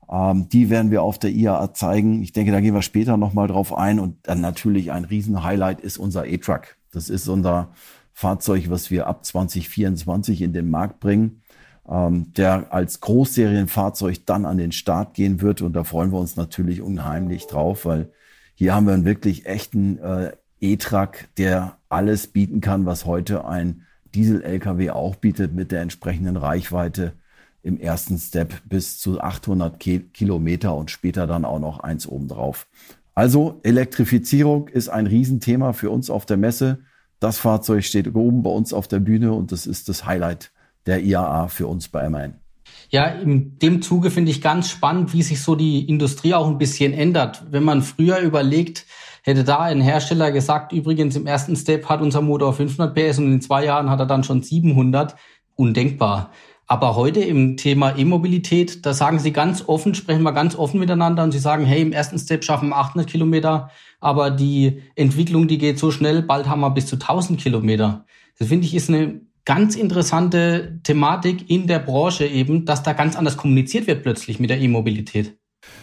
ähm, 0.07 0.47
die 0.49 0.69
werden 0.69 0.91
wir 0.91 1.01
auf 1.01 1.17
der 1.17 1.31
IAA 1.31 1.73
zeigen. 1.73 2.21
Ich 2.21 2.31
denke, 2.31 2.51
da 2.51 2.61
gehen 2.61 2.75
wir 2.75 2.83
später 2.83 3.17
nochmal 3.17 3.47
drauf 3.47 3.75
ein. 3.75 3.99
Und 3.99 4.17
dann 4.21 4.39
natürlich 4.39 4.91
ein 4.91 5.03
Riesenhighlight 5.03 5.81
ist 5.81 5.97
unser 5.97 6.27
E-Truck. 6.27 6.77
Das 6.91 7.09
ist 7.09 7.27
unser 7.27 7.69
Fahrzeug, 8.13 8.69
was 8.69 8.91
wir 8.91 9.07
ab 9.07 9.25
2024 9.25 10.43
in 10.43 10.53
den 10.53 10.69
Markt 10.69 10.99
bringen, 10.99 11.41
ähm, 11.89 12.31
der 12.33 12.71
als 12.71 12.99
Großserienfahrzeug 12.99 14.27
dann 14.27 14.45
an 14.45 14.59
den 14.59 14.73
Start 14.73 15.15
gehen 15.15 15.41
wird. 15.41 15.63
Und 15.63 15.73
da 15.73 15.85
freuen 15.85 16.11
wir 16.11 16.19
uns 16.19 16.35
natürlich 16.35 16.83
unheimlich 16.83 17.47
drauf, 17.47 17.85
weil 17.85 18.11
hier 18.53 18.75
haben 18.75 18.85
wir 18.85 18.93
einen 18.93 19.05
wirklich 19.05 19.47
echten 19.47 19.97
äh, 19.97 20.33
E-Truck, 20.61 21.27
der 21.37 21.77
alles 21.89 22.27
bieten 22.27 22.61
kann, 22.61 22.85
was 22.85 23.05
heute 23.05 23.45
ein 23.45 23.83
Diesel-LKW 24.13 24.91
auch 24.91 25.15
bietet 25.15 25.53
mit 25.53 25.71
der 25.71 25.81
entsprechenden 25.81 26.37
Reichweite 26.37 27.13
im 27.63 27.79
ersten 27.79 28.17
Step 28.17 28.61
bis 28.65 28.99
zu 28.99 29.21
800 29.21 29.79
Kilometer 29.79 30.75
und 30.75 30.91
später 30.91 31.27
dann 31.27 31.45
auch 31.45 31.59
noch 31.59 31.79
eins 31.79 32.07
obendrauf. 32.07 32.67
Also 33.13 33.59
Elektrifizierung 33.63 34.67
ist 34.67 34.89
ein 34.89 35.07
Riesenthema 35.07 35.73
für 35.73 35.89
uns 35.89 36.09
auf 36.09 36.25
der 36.25 36.37
Messe. 36.37 36.79
Das 37.19 37.37
Fahrzeug 37.37 37.83
steht 37.83 38.13
oben 38.15 38.41
bei 38.41 38.49
uns 38.49 38.73
auf 38.73 38.87
der 38.87 38.99
Bühne 38.99 39.33
und 39.33 39.51
das 39.51 39.67
ist 39.67 39.89
das 39.89 40.05
Highlight 40.05 40.51
der 40.85 41.03
IAA 41.03 41.47
für 41.47 41.67
uns 41.67 41.87
bei 41.87 42.09
MAN. 42.09 42.35
Ja, 42.93 43.05
in 43.05 43.57
dem 43.59 43.81
Zuge 43.81 44.11
finde 44.11 44.31
ich 44.31 44.41
ganz 44.41 44.69
spannend, 44.69 45.13
wie 45.13 45.23
sich 45.23 45.41
so 45.41 45.55
die 45.55 45.87
Industrie 45.87 46.33
auch 46.33 46.47
ein 46.47 46.57
bisschen 46.57 46.91
ändert. 46.91 47.41
Wenn 47.49 47.63
man 47.63 47.83
früher 47.83 48.19
überlegt, 48.19 48.85
hätte 49.23 49.45
da 49.45 49.59
ein 49.59 49.79
Hersteller 49.79 50.33
gesagt, 50.33 50.73
übrigens 50.73 51.15
im 51.15 51.25
ersten 51.25 51.55
Step 51.55 51.87
hat 51.87 52.01
unser 52.01 52.21
Motor 52.21 52.51
500 52.51 52.93
PS 52.93 53.19
und 53.19 53.31
in 53.31 53.41
zwei 53.41 53.63
Jahren 53.63 53.89
hat 53.89 53.99
er 53.99 54.05
dann 54.05 54.25
schon 54.25 54.43
700. 54.43 55.15
Undenkbar. 55.55 56.31
Aber 56.67 56.95
heute 56.95 57.21
im 57.21 57.55
Thema 57.55 57.97
E-Mobilität, 57.97 58.85
da 58.85 58.93
sagen 58.93 59.19
Sie 59.19 59.31
ganz 59.31 59.67
offen, 59.67 59.95
sprechen 59.95 60.23
wir 60.23 60.33
ganz 60.33 60.55
offen 60.55 60.79
miteinander 60.79 61.23
und 61.23 61.31
Sie 61.31 61.39
sagen, 61.39 61.65
hey, 61.65 61.81
im 61.81 61.93
ersten 61.93 62.19
Step 62.19 62.43
schaffen 62.43 62.69
wir 62.69 62.77
800 62.77 63.09
Kilometer, 63.09 63.69
aber 63.99 64.31
die 64.31 64.81
Entwicklung, 64.95 65.47
die 65.47 65.57
geht 65.57 65.79
so 65.79 65.91
schnell, 65.91 66.23
bald 66.23 66.49
haben 66.49 66.61
wir 66.61 66.71
bis 66.71 66.87
zu 66.87 66.95
1000 66.95 67.39
Kilometer. 67.39 68.05
Das 68.37 68.49
finde 68.49 68.65
ich 68.65 68.73
ist 68.73 68.89
eine 68.89 69.21
ganz 69.45 69.75
interessante 69.75 70.79
Thematik 70.83 71.49
in 71.49 71.67
der 71.67 71.79
Branche 71.79 72.25
eben, 72.25 72.65
dass 72.65 72.83
da 72.83 72.93
ganz 72.93 73.15
anders 73.15 73.37
kommuniziert 73.37 73.87
wird 73.87 74.03
plötzlich 74.03 74.39
mit 74.39 74.49
der 74.49 74.59
E-Mobilität. 74.59 75.37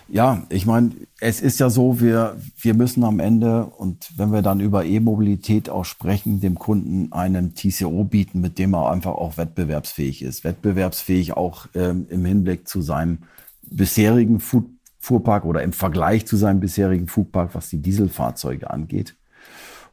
Ja, 0.09 0.45
ich 0.49 0.67
meine, 0.67 0.91
es 1.21 1.41
ist 1.41 1.61
ja 1.61 1.71
so, 1.71 2.01
wir, 2.01 2.37
wir 2.57 2.75
müssen 2.75 3.05
am 3.05 3.21
Ende, 3.21 3.67
und 3.67 4.11
wenn 4.17 4.33
wir 4.33 4.43
dann 4.43 4.61
über 4.61 4.85
E-Mobilität 4.85 5.69
auch 5.69 5.85
sprechen, 5.85 6.41
dem 6.41 6.59
Kunden 6.59 7.13
einen 7.13 7.55
TCO 7.55 8.05
bieten, 8.05 8.41
mit 8.41 8.59
dem 8.59 8.75
er 8.75 8.91
einfach 8.91 9.13
auch 9.13 9.37
wettbewerbsfähig 9.37 10.23
ist. 10.23 10.45
Wettbewerbsfähig 10.45 11.37
auch 11.37 11.67
ähm, 11.75 12.07
im 12.09 12.25
Hinblick 12.25 12.67
zu 12.67 12.81
seinem 12.81 13.19
bisherigen 13.63 14.41
Food 14.41 14.67
Fuhrpark 15.01 15.45
oder 15.45 15.63
im 15.63 15.73
Vergleich 15.73 16.27
zu 16.27 16.37
seinem 16.37 16.61
bisherigen 16.61 17.07
Fuhrpark, 17.07 17.55
was 17.55 17.71
die 17.71 17.81
Dieselfahrzeuge 17.81 18.69
angeht. 18.69 19.15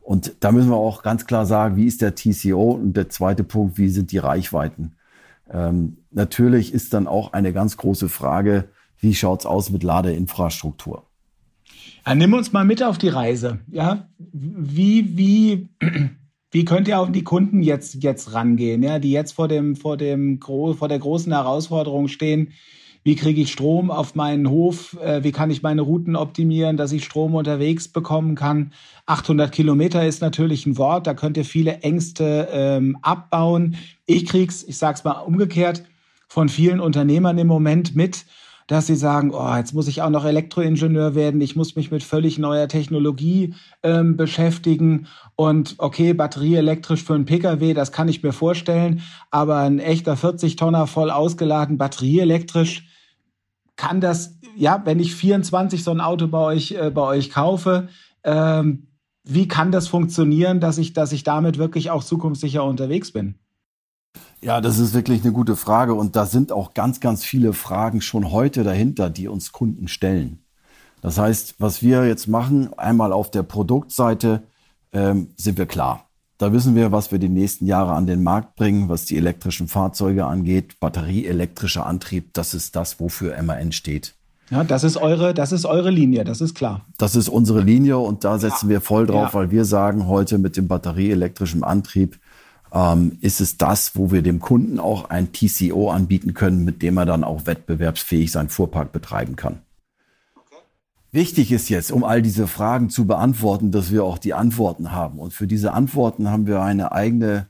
Und 0.05 0.35
da 0.41 0.51
müssen 0.51 0.69
wir 0.69 0.77
auch 0.77 1.01
ganz 1.01 1.25
klar 1.25 1.47
sagen, 1.47 1.77
wie 1.77 1.87
ist 1.87 2.03
der 2.03 2.13
TCO? 2.13 2.73
Und 2.73 2.95
der 2.95 3.09
zweite 3.09 3.43
Punkt, 3.43 3.79
wie 3.79 3.89
sind 3.89 4.11
die 4.11 4.19
Reichweiten? 4.19 4.93
Ähm, 5.51 5.97
natürlich 6.11 6.73
ist 6.73 6.93
dann 6.93 7.07
auch 7.07 7.33
eine 7.33 7.53
ganz 7.53 7.75
große 7.75 8.07
Frage, 8.07 8.65
wie 8.99 9.15
schaut's 9.15 9.47
aus 9.47 9.71
mit 9.71 9.81
Ladeinfrastruktur? 9.81 11.07
Ja, 12.05 12.13
nimm 12.13 12.33
uns 12.33 12.53
mal 12.53 12.65
mit 12.65 12.83
auf 12.83 12.99
die 12.99 13.09
Reise. 13.09 13.59
Ja, 13.71 14.07
wie, 14.19 15.17
wie, 15.17 15.69
wie 16.51 16.65
könnt 16.65 16.87
ihr 16.87 16.99
auf 16.99 17.11
die 17.11 17.23
Kunden 17.23 17.63
jetzt, 17.63 18.03
jetzt 18.03 18.31
rangehen, 18.31 18.83
ja, 18.83 18.99
die 18.99 19.11
jetzt 19.11 19.31
vor 19.31 19.47
dem, 19.47 19.75
vor 19.75 19.97
dem, 19.97 20.39
vor 20.39 20.87
der 20.87 20.99
großen 20.99 21.33
Herausforderung 21.33 22.09
stehen? 22.09 22.49
Wie 23.05 23.15
kriege 23.15 23.39
ich 23.39 23.51
Strom 23.51 23.91
auf 23.91 24.15
meinen 24.15 24.49
Hof? 24.49 24.97
Äh, 24.99 25.23
wie 25.23 25.31
kann 25.31 25.51
ich 25.51 25.61
meine 25.61 25.83
Routen 25.83 26.15
optimieren, 26.15 26.75
dass 26.75 26.91
ich 26.91 27.05
Strom 27.05 27.35
unterwegs 27.35 27.87
bekommen 27.87 28.33
kann? 28.33 28.73
800 29.05 29.51
Kilometer 29.51 30.07
ist 30.07 30.23
natürlich 30.23 30.65
ein 30.65 30.79
Wort. 30.79 31.05
Da 31.05 31.13
könnt 31.13 31.37
ihr 31.37 31.45
viele 31.45 31.81
Ängste 31.81 32.47
ähm, 32.51 32.97
abbauen. 33.03 33.75
Ich 34.07 34.25
krieg's, 34.25 34.63
ich 34.63 34.79
sag's 34.79 35.03
mal 35.03 35.19
umgekehrt, 35.19 35.83
von 36.27 36.49
vielen 36.49 36.79
Unternehmern 36.79 37.37
im 37.37 37.45
Moment 37.45 37.95
mit 37.95 38.25
dass 38.67 38.87
sie 38.87 38.95
sagen, 38.95 39.31
oh, 39.31 39.55
jetzt 39.55 39.75
muss 39.75 39.87
ich 39.87 40.01
auch 40.01 40.09
noch 40.09 40.25
Elektroingenieur 40.25 41.13
werden, 41.13 41.39
ich 41.39 41.55
muss 41.55 41.75
mich 41.75 41.91
mit 41.91 42.03
völlig 42.03 42.39
neuer 42.39 42.67
Technologie 42.67 43.53
ähm, 43.83 44.17
beschäftigen 44.17 45.05
und 45.35 45.75
okay, 45.77 46.13
Batterie 46.13 46.55
elektrisch 46.55 47.03
für 47.03 47.13
einen 47.13 47.25
Pkw, 47.25 47.75
das 47.75 47.91
kann 47.91 48.07
ich 48.07 48.23
mir 48.23 48.33
vorstellen, 48.33 49.03
aber 49.29 49.57
ein 49.59 49.77
echter 49.77 50.15
40-Tonner 50.15 50.87
voll 50.87 51.11
ausgeladen, 51.11 51.77
Batterie 51.77 52.21
elektrisch, 52.21 52.87
kann 53.75 54.01
das, 54.01 54.37
ja, 54.55 54.81
wenn 54.85 54.99
ich 54.99 55.15
24 55.15 55.83
so 55.83 55.91
ein 55.91 56.01
Auto 56.01 56.27
bei 56.27 56.39
euch, 56.39 56.71
äh, 56.71 56.91
bei 56.91 57.01
euch 57.01 57.29
kaufe, 57.29 57.89
ähm, 58.23 58.87
wie 59.23 59.47
kann 59.47 59.71
das 59.71 59.87
funktionieren, 59.87 60.59
dass 60.59 60.77
ich, 60.77 60.93
dass 60.93 61.11
ich 61.11 61.23
damit 61.23 61.57
wirklich 61.57 61.89
auch 61.89 62.03
zukunftssicher 62.03 62.63
unterwegs 62.63 63.11
bin? 63.11 63.35
Ja, 64.41 64.61
das 64.61 64.77
ist 64.77 64.93
wirklich 64.93 65.23
eine 65.23 65.33
gute 65.33 65.55
Frage 65.55 65.95
und 65.95 66.15
da 66.15 66.25
sind 66.25 66.51
auch 66.51 66.73
ganz, 66.73 66.99
ganz 66.99 67.23
viele 67.25 67.53
Fragen 67.53 68.01
schon 68.01 68.31
heute 68.31 68.63
dahinter, 68.63 69.09
die 69.09 69.27
uns 69.27 69.51
Kunden 69.51 69.87
stellen. 69.87 70.43
Das 71.01 71.17
heißt, 71.17 71.55
was 71.59 71.81
wir 71.81 72.07
jetzt 72.07 72.27
machen, 72.27 72.73
einmal 72.77 73.11
auf 73.11 73.31
der 73.31 73.43
Produktseite 73.43 74.43
ähm, 74.93 75.29
sind 75.35 75.57
wir 75.57 75.65
klar. 75.65 76.04
Da 76.37 76.51
wissen 76.51 76.75
wir, 76.75 76.91
was 76.91 77.11
wir 77.11 77.19
die 77.19 77.29
nächsten 77.29 77.65
Jahre 77.65 77.93
an 77.93 78.07
den 78.07 78.21
Markt 78.21 78.55
bringen, 78.55 78.89
was 78.89 79.05
die 79.05 79.15
elektrischen 79.15 79.69
Fahrzeuge 79.69 80.25
angeht. 80.25 80.79
Batterieelektrischer 80.81 81.85
Antrieb, 81.85 82.33
das 82.33 82.53
ist 82.53 82.75
das, 82.75 82.99
wofür 82.99 83.41
MAN 83.41 83.71
steht. 83.71 84.15
Ja, 84.51 84.63
das 84.63 84.83
ist 84.83 84.97
eure, 84.97 85.33
das 85.33 85.51
ist 85.51 85.65
eure 85.65 85.89
Linie, 85.89 86.23
das 86.23 86.41
ist 86.41 86.53
klar. 86.53 86.85
Das 86.97 87.15
ist 87.15 87.29
unsere 87.29 87.61
Linie 87.61 87.97
und 87.97 88.23
da 88.23 88.37
setzen 88.37 88.67
ja. 88.67 88.73
wir 88.75 88.81
voll 88.81 89.07
drauf, 89.07 89.29
ja. 89.29 89.33
weil 89.33 89.51
wir 89.51 89.65
sagen 89.65 90.07
heute 90.07 90.37
mit 90.37 90.55
dem 90.57 90.67
batterieelektrischen 90.67 91.63
Antrieb, 91.63 92.19
ähm, 92.71 93.17
ist 93.21 93.41
es 93.41 93.57
das, 93.57 93.95
wo 93.95 94.11
wir 94.11 94.21
dem 94.21 94.39
Kunden 94.39 94.79
auch 94.79 95.09
ein 95.09 95.31
TCO 95.31 95.89
anbieten 95.89 96.33
können, 96.33 96.63
mit 96.63 96.81
dem 96.81 96.97
er 96.97 97.05
dann 97.05 97.23
auch 97.23 97.45
wettbewerbsfähig 97.47 98.31
seinen 98.31 98.49
Fuhrpark 98.49 98.91
betreiben 98.91 99.35
kann. 99.35 99.61
Wichtig 101.15 101.53
ist 101.53 101.69
jetzt, 101.69 101.93
um 101.93 102.03
all 102.03 102.21
diese 102.21 102.45
Fragen 102.45 102.89
zu 102.89 103.07
beantworten, 103.07 103.71
dass 103.71 103.89
wir 103.89 104.03
auch 104.03 104.17
die 104.17 104.33
Antworten 104.33 104.91
haben. 104.91 105.17
Und 105.17 105.31
für 105.31 105.47
diese 105.47 105.71
Antworten 105.71 106.29
haben 106.29 106.45
wir 106.45 106.61
eine 106.61 106.91
eigene 106.91 107.47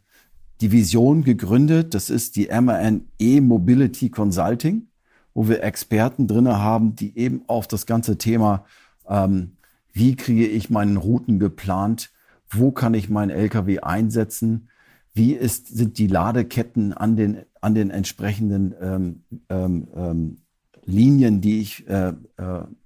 Division 0.62 1.24
gegründet. 1.24 1.96
Das 1.96 2.12
ist 2.12 2.36
die 2.36 2.50
MAN 2.50 3.08
E-Mobility 3.18 4.12
Consulting, 4.12 4.90
wo 5.34 5.48
wir 5.48 5.64
Experten 5.64 6.28
drinne 6.28 6.60
haben, 6.60 6.96
die 6.96 7.18
eben 7.18 7.42
auf 7.48 7.68
das 7.68 7.88
ganze 7.88 8.20
Thema, 8.20 8.66
ähm, 9.10 9.58
wie 9.92 10.16
kriege 10.16 10.46
ich 10.46 10.70
meinen 10.70 10.98
Routen 10.98 11.40
geplant, 11.40 12.12
wo 12.48 12.72
kann 12.72 12.94
ich 12.94 13.10
meinen 13.10 13.32
LKW 13.32 13.80
einsetzen, 13.80 14.70
wie 15.16 15.34
ist, 15.34 15.76
sind 15.76 15.98
die 15.98 16.06
Ladeketten 16.06 16.94
an 16.94 17.16
den, 17.16 17.46
an 17.62 17.74
den 17.74 17.90
entsprechenden 17.90 18.76
ähm, 18.80 19.24
ähm, 19.50 19.88
ähm, 19.96 20.38
Linien, 20.86 21.42
die 21.42 21.60
ich 21.60 21.88
äh, 21.88 22.10
äh, 22.10 22.14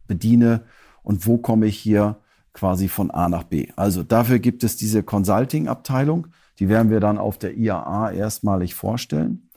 bediene 0.08 0.62
und 1.04 1.26
wo 1.28 1.38
komme 1.38 1.68
ich 1.68 1.78
hier 1.78 2.18
quasi 2.54 2.88
von 2.88 3.12
A 3.12 3.30
nach 3.30 3.44
B. 3.44 3.68
Also 3.76 4.04
dafür 4.04 4.40
gibt 4.40 4.64
es 4.64 4.76
diese 4.76 5.04
Consulting-Abteilung, 5.04 6.28
die 6.60 6.68
werden 6.68 6.90
wir 6.90 7.00
dann 7.00 7.18
auf 7.18 7.38
der 7.38 7.58
IAA 7.58 8.12
erstmalig 8.12 8.76
vorstellen. 8.76 9.50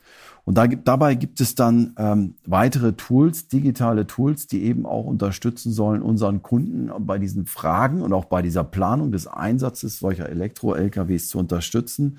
Und 0.45 0.59
da, 0.59 0.67
dabei 0.67 1.15
gibt 1.15 1.41
es 1.41 1.55
dann 1.55 1.95
ähm, 1.99 2.35
weitere 2.45 2.95
Tools, 2.95 3.47
digitale 3.47 4.07
Tools, 4.09 4.49
die 4.49 4.65
eben 4.65 4.87
auch 4.87 5.05
unterstützen 5.05 5.73
sollen, 5.73 6.03
unseren 6.03 6.43
Kunden 6.43 6.91
bei 7.07 7.19
diesen 7.19 7.47
Fragen 7.47 8.03
und 8.03 8.13
auch 8.13 8.25
bei 8.25 8.43
dieser 8.43 8.65
Planung 8.65 9.13
des 9.13 9.29
Einsatzes 9.29 10.01
solcher 10.01 10.29
Elektro-LKWs 10.29 11.29
zu 11.29 11.39
unterstützen. 11.39 12.19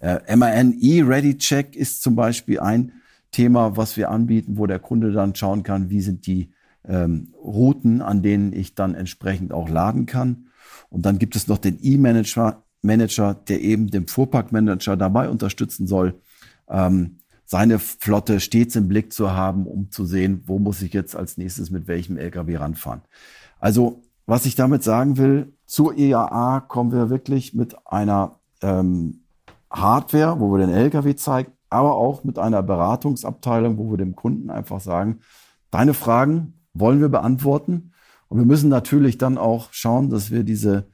Äh, 0.00 0.34
MAN 0.34 0.76
E-Ready 0.80 1.36
Check 1.36 1.76
ist 1.76 2.02
zum 2.02 2.16
Beispiel 2.16 2.60
ein 2.60 2.92
Thema, 3.30 3.76
was 3.76 3.96
wir 3.96 4.10
anbieten, 4.10 4.58
wo 4.58 4.66
der 4.66 4.78
Kunde 4.78 5.12
dann 5.12 5.34
schauen 5.34 5.62
kann, 5.62 5.90
wie 5.90 6.00
sind 6.00 6.26
die 6.26 6.50
ähm, 6.84 7.34
Routen, 7.42 8.00
an 8.00 8.22
denen 8.22 8.52
ich 8.52 8.74
dann 8.74 8.94
entsprechend 8.94 9.52
auch 9.52 9.68
laden 9.68 10.06
kann. 10.06 10.48
Und 10.90 11.04
dann 11.04 11.18
gibt 11.18 11.36
es 11.36 11.48
noch 11.48 11.58
den 11.58 11.78
E-Manager, 11.82 12.64
Manager, 12.82 13.34
der 13.34 13.60
eben 13.60 13.88
dem 13.90 14.06
Fuhrparkmanager 14.06 14.96
dabei 14.96 15.28
unterstützen 15.28 15.86
soll, 15.86 16.20
ähm, 16.68 17.18
seine 17.44 17.78
Flotte 17.78 18.40
stets 18.40 18.76
im 18.76 18.88
Blick 18.88 19.12
zu 19.12 19.32
haben, 19.32 19.66
um 19.66 19.90
zu 19.90 20.04
sehen, 20.04 20.42
wo 20.46 20.58
muss 20.58 20.82
ich 20.82 20.92
jetzt 20.92 21.16
als 21.16 21.38
nächstes 21.38 21.70
mit 21.70 21.88
welchem 21.88 22.18
LKW 22.18 22.56
ranfahren. 22.56 23.00
Also, 23.58 24.02
was 24.26 24.44
ich 24.44 24.54
damit 24.54 24.82
sagen 24.82 25.16
will, 25.16 25.54
zur 25.64 25.96
EAA 25.96 26.60
kommen 26.60 26.92
wir 26.92 27.08
wirklich 27.08 27.54
mit 27.54 27.74
einer 27.86 28.38
ähm, 28.60 29.20
Hardware, 29.70 30.38
wo 30.40 30.52
wir 30.52 30.58
den 30.58 30.74
LKW 30.74 31.14
zeigen, 31.14 31.52
aber 31.70 31.94
auch 31.94 32.24
mit 32.24 32.38
einer 32.38 32.62
Beratungsabteilung, 32.62 33.78
wo 33.78 33.90
wir 33.90 33.98
dem 33.98 34.16
Kunden 34.16 34.50
einfach 34.50 34.80
sagen, 34.80 35.20
deine 35.70 35.94
Fragen 35.94 36.54
wollen 36.74 37.00
wir 37.00 37.08
beantworten. 37.08 37.92
Und 38.28 38.38
wir 38.38 38.46
müssen 38.46 38.68
natürlich 38.68 39.18
dann 39.18 39.38
auch 39.38 39.72
schauen, 39.72 40.10
dass 40.10 40.30
wir 40.30 40.44
diese 40.44 40.88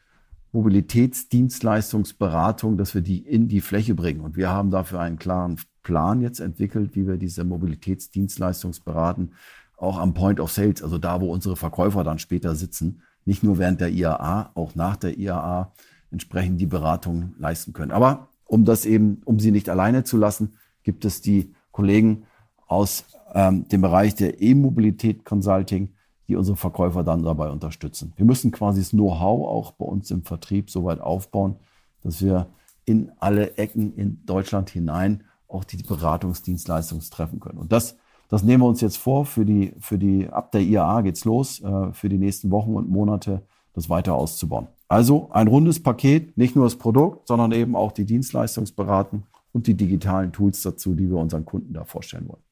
Mobilitätsdienstleistungsberatung, 0.52 2.76
dass 2.76 2.94
wir 2.94 3.02
die 3.02 3.18
in 3.18 3.48
die 3.48 3.60
Fläche 3.60 3.94
bringen. 3.94 4.20
Und 4.20 4.36
wir 4.36 4.50
haben 4.50 4.70
dafür 4.70 5.00
einen 5.00 5.18
klaren 5.18 5.60
Plan 5.82 6.20
jetzt 6.20 6.40
entwickelt, 6.40 6.94
wie 6.94 7.06
wir 7.06 7.16
diese 7.16 7.44
Mobilitätsdienstleistungsberaten 7.44 9.32
auch 9.76 9.98
am 9.98 10.14
Point 10.14 10.40
of 10.40 10.52
Sales, 10.52 10.82
also 10.82 10.98
da, 10.98 11.20
wo 11.20 11.32
unsere 11.32 11.56
Verkäufer 11.56 12.04
dann 12.04 12.18
später 12.18 12.54
sitzen, 12.54 13.02
nicht 13.24 13.42
nur 13.42 13.58
während 13.58 13.80
der 13.80 13.90
IAA, 13.90 14.52
auch 14.54 14.74
nach 14.74 14.96
der 14.96 15.18
IAA 15.18 15.72
entsprechend 16.10 16.60
die 16.60 16.66
Beratung 16.66 17.34
leisten 17.38 17.72
können. 17.72 17.90
Aber 17.90 18.28
um 18.44 18.64
das 18.64 18.86
eben, 18.86 19.20
um 19.24 19.40
sie 19.40 19.50
nicht 19.50 19.68
alleine 19.68 20.04
zu 20.04 20.16
lassen, 20.16 20.54
gibt 20.84 21.04
es 21.04 21.20
die 21.20 21.52
Kollegen 21.72 22.24
aus 22.68 23.04
ähm, 23.34 23.66
dem 23.68 23.80
Bereich 23.80 24.14
der 24.14 24.40
E-Mobilität 24.40 25.24
Consulting, 25.24 25.88
die 26.28 26.36
unsere 26.36 26.56
Verkäufer 26.56 27.02
dann 27.02 27.22
dabei 27.22 27.50
unterstützen. 27.50 28.12
Wir 28.16 28.24
müssen 28.24 28.50
quasi 28.50 28.80
das 28.80 28.90
Know-how 28.90 29.48
auch 29.48 29.72
bei 29.72 29.84
uns 29.84 30.10
im 30.10 30.22
Vertrieb 30.22 30.70
so 30.70 30.84
weit 30.84 31.00
aufbauen, 31.00 31.56
dass 32.02 32.22
wir 32.22 32.46
in 32.84 33.12
alle 33.18 33.56
Ecken 33.56 33.94
in 33.94 34.24
Deutschland 34.24 34.70
hinein 34.70 35.24
auch 35.48 35.64
die 35.64 35.76
Beratungsdienstleistungen 35.82 37.04
treffen 37.10 37.40
können. 37.40 37.58
Und 37.58 37.72
das, 37.72 37.96
das 38.28 38.42
nehmen 38.42 38.62
wir 38.62 38.68
uns 38.68 38.80
jetzt 38.80 38.96
vor 38.96 39.26
für 39.26 39.44
die, 39.44 39.74
für 39.78 39.98
die, 39.98 40.28
ab 40.28 40.52
der 40.52 40.62
IAA 40.62 41.02
geht's 41.02 41.24
los, 41.24 41.60
äh, 41.62 41.92
für 41.92 42.08
die 42.08 42.18
nächsten 42.18 42.50
Wochen 42.50 42.74
und 42.74 42.88
Monate 42.88 43.42
das 43.74 43.90
weiter 43.90 44.14
auszubauen. 44.14 44.68
Also 44.88 45.30
ein 45.32 45.48
rundes 45.48 45.82
Paket, 45.82 46.36
nicht 46.36 46.54
nur 46.56 46.64
das 46.64 46.76
Produkt, 46.76 47.26
sondern 47.26 47.52
eben 47.52 47.74
auch 47.74 47.92
die 47.92 48.04
Dienstleistungsberatung 48.04 49.24
und 49.54 49.66
die 49.66 49.74
digitalen 49.74 50.32
Tools 50.32 50.60
dazu, 50.62 50.94
die 50.94 51.08
wir 51.08 51.16
unseren 51.16 51.44
Kunden 51.44 51.72
da 51.72 51.84
vorstellen 51.84 52.28
wollen. 52.28 52.42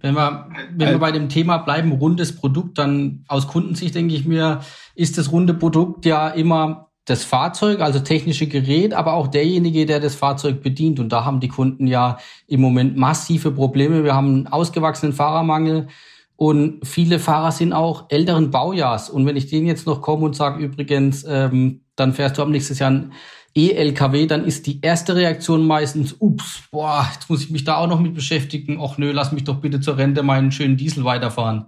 Wenn 0.00 0.14
wir, 0.14 0.48
wenn 0.76 0.90
wir 0.90 0.98
bei 0.98 1.12
dem 1.12 1.28
Thema 1.28 1.58
bleiben, 1.58 1.92
rundes 1.92 2.34
Produkt, 2.34 2.78
dann 2.78 3.24
aus 3.28 3.48
Kundensicht 3.48 3.94
denke 3.94 4.14
ich 4.14 4.24
mir, 4.24 4.60
ist 4.94 5.18
das 5.18 5.30
runde 5.30 5.54
Produkt 5.54 6.06
ja 6.06 6.28
immer 6.28 6.90
das 7.04 7.22
Fahrzeug, 7.22 7.80
also 7.80 7.98
technische 7.98 8.46
Gerät, 8.46 8.94
aber 8.94 9.12
auch 9.12 9.28
derjenige, 9.28 9.84
der 9.84 10.00
das 10.00 10.14
Fahrzeug 10.14 10.62
bedient. 10.62 11.00
Und 11.00 11.10
da 11.10 11.24
haben 11.24 11.40
die 11.40 11.48
Kunden 11.48 11.86
ja 11.86 12.18
im 12.46 12.60
Moment 12.60 12.96
massive 12.96 13.50
Probleme. 13.50 14.04
Wir 14.04 14.14
haben 14.14 14.28
einen 14.28 14.46
ausgewachsenen 14.46 15.12
Fahrermangel. 15.12 15.88
Und 16.36 16.86
viele 16.86 17.18
Fahrer 17.18 17.52
sind 17.52 17.72
auch 17.72 18.06
älteren 18.08 18.50
Baujahrs. 18.50 19.10
Und 19.10 19.26
wenn 19.26 19.36
ich 19.36 19.48
denen 19.48 19.66
jetzt 19.66 19.86
noch 19.86 20.00
komme 20.00 20.24
und 20.24 20.34
sage, 20.34 20.64
übrigens, 20.64 21.24
ähm, 21.28 21.82
dann 21.94 22.12
fährst 22.12 22.38
du 22.38 22.42
am 22.42 22.50
nächsten 22.50 22.74
Jahr 22.74 22.90
ein 22.90 23.12
E-LKW, 23.56 24.26
dann 24.26 24.44
ist 24.44 24.66
die 24.66 24.80
erste 24.80 25.14
Reaktion 25.14 25.66
meistens, 25.66 26.16
ups, 26.18 26.64
boah, 26.72 27.08
jetzt 27.14 27.30
muss 27.30 27.44
ich 27.44 27.50
mich 27.50 27.64
da 27.64 27.76
auch 27.76 27.86
noch 27.86 28.00
mit 28.00 28.14
beschäftigen. 28.14 28.78
Och 28.78 28.98
nö, 28.98 29.12
lass 29.12 29.30
mich 29.30 29.44
doch 29.44 29.60
bitte 29.60 29.80
zur 29.80 29.96
Rente 29.96 30.22
meinen 30.22 30.50
schönen 30.50 30.76
Diesel 30.76 31.04
weiterfahren. 31.04 31.66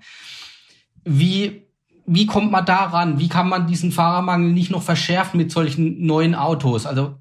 Wie, 1.04 1.66
wie 2.04 2.26
kommt 2.26 2.50
man 2.50 2.64
da 2.64 2.86
ran? 2.86 3.20
Wie 3.20 3.28
kann 3.28 3.48
man 3.48 3.68
diesen 3.68 3.92
Fahrermangel 3.92 4.52
nicht 4.52 4.70
noch 4.70 4.82
verschärfen 4.82 5.38
mit 5.38 5.52
solchen 5.52 6.04
neuen 6.04 6.34
Autos? 6.34 6.86
Also 6.86 7.18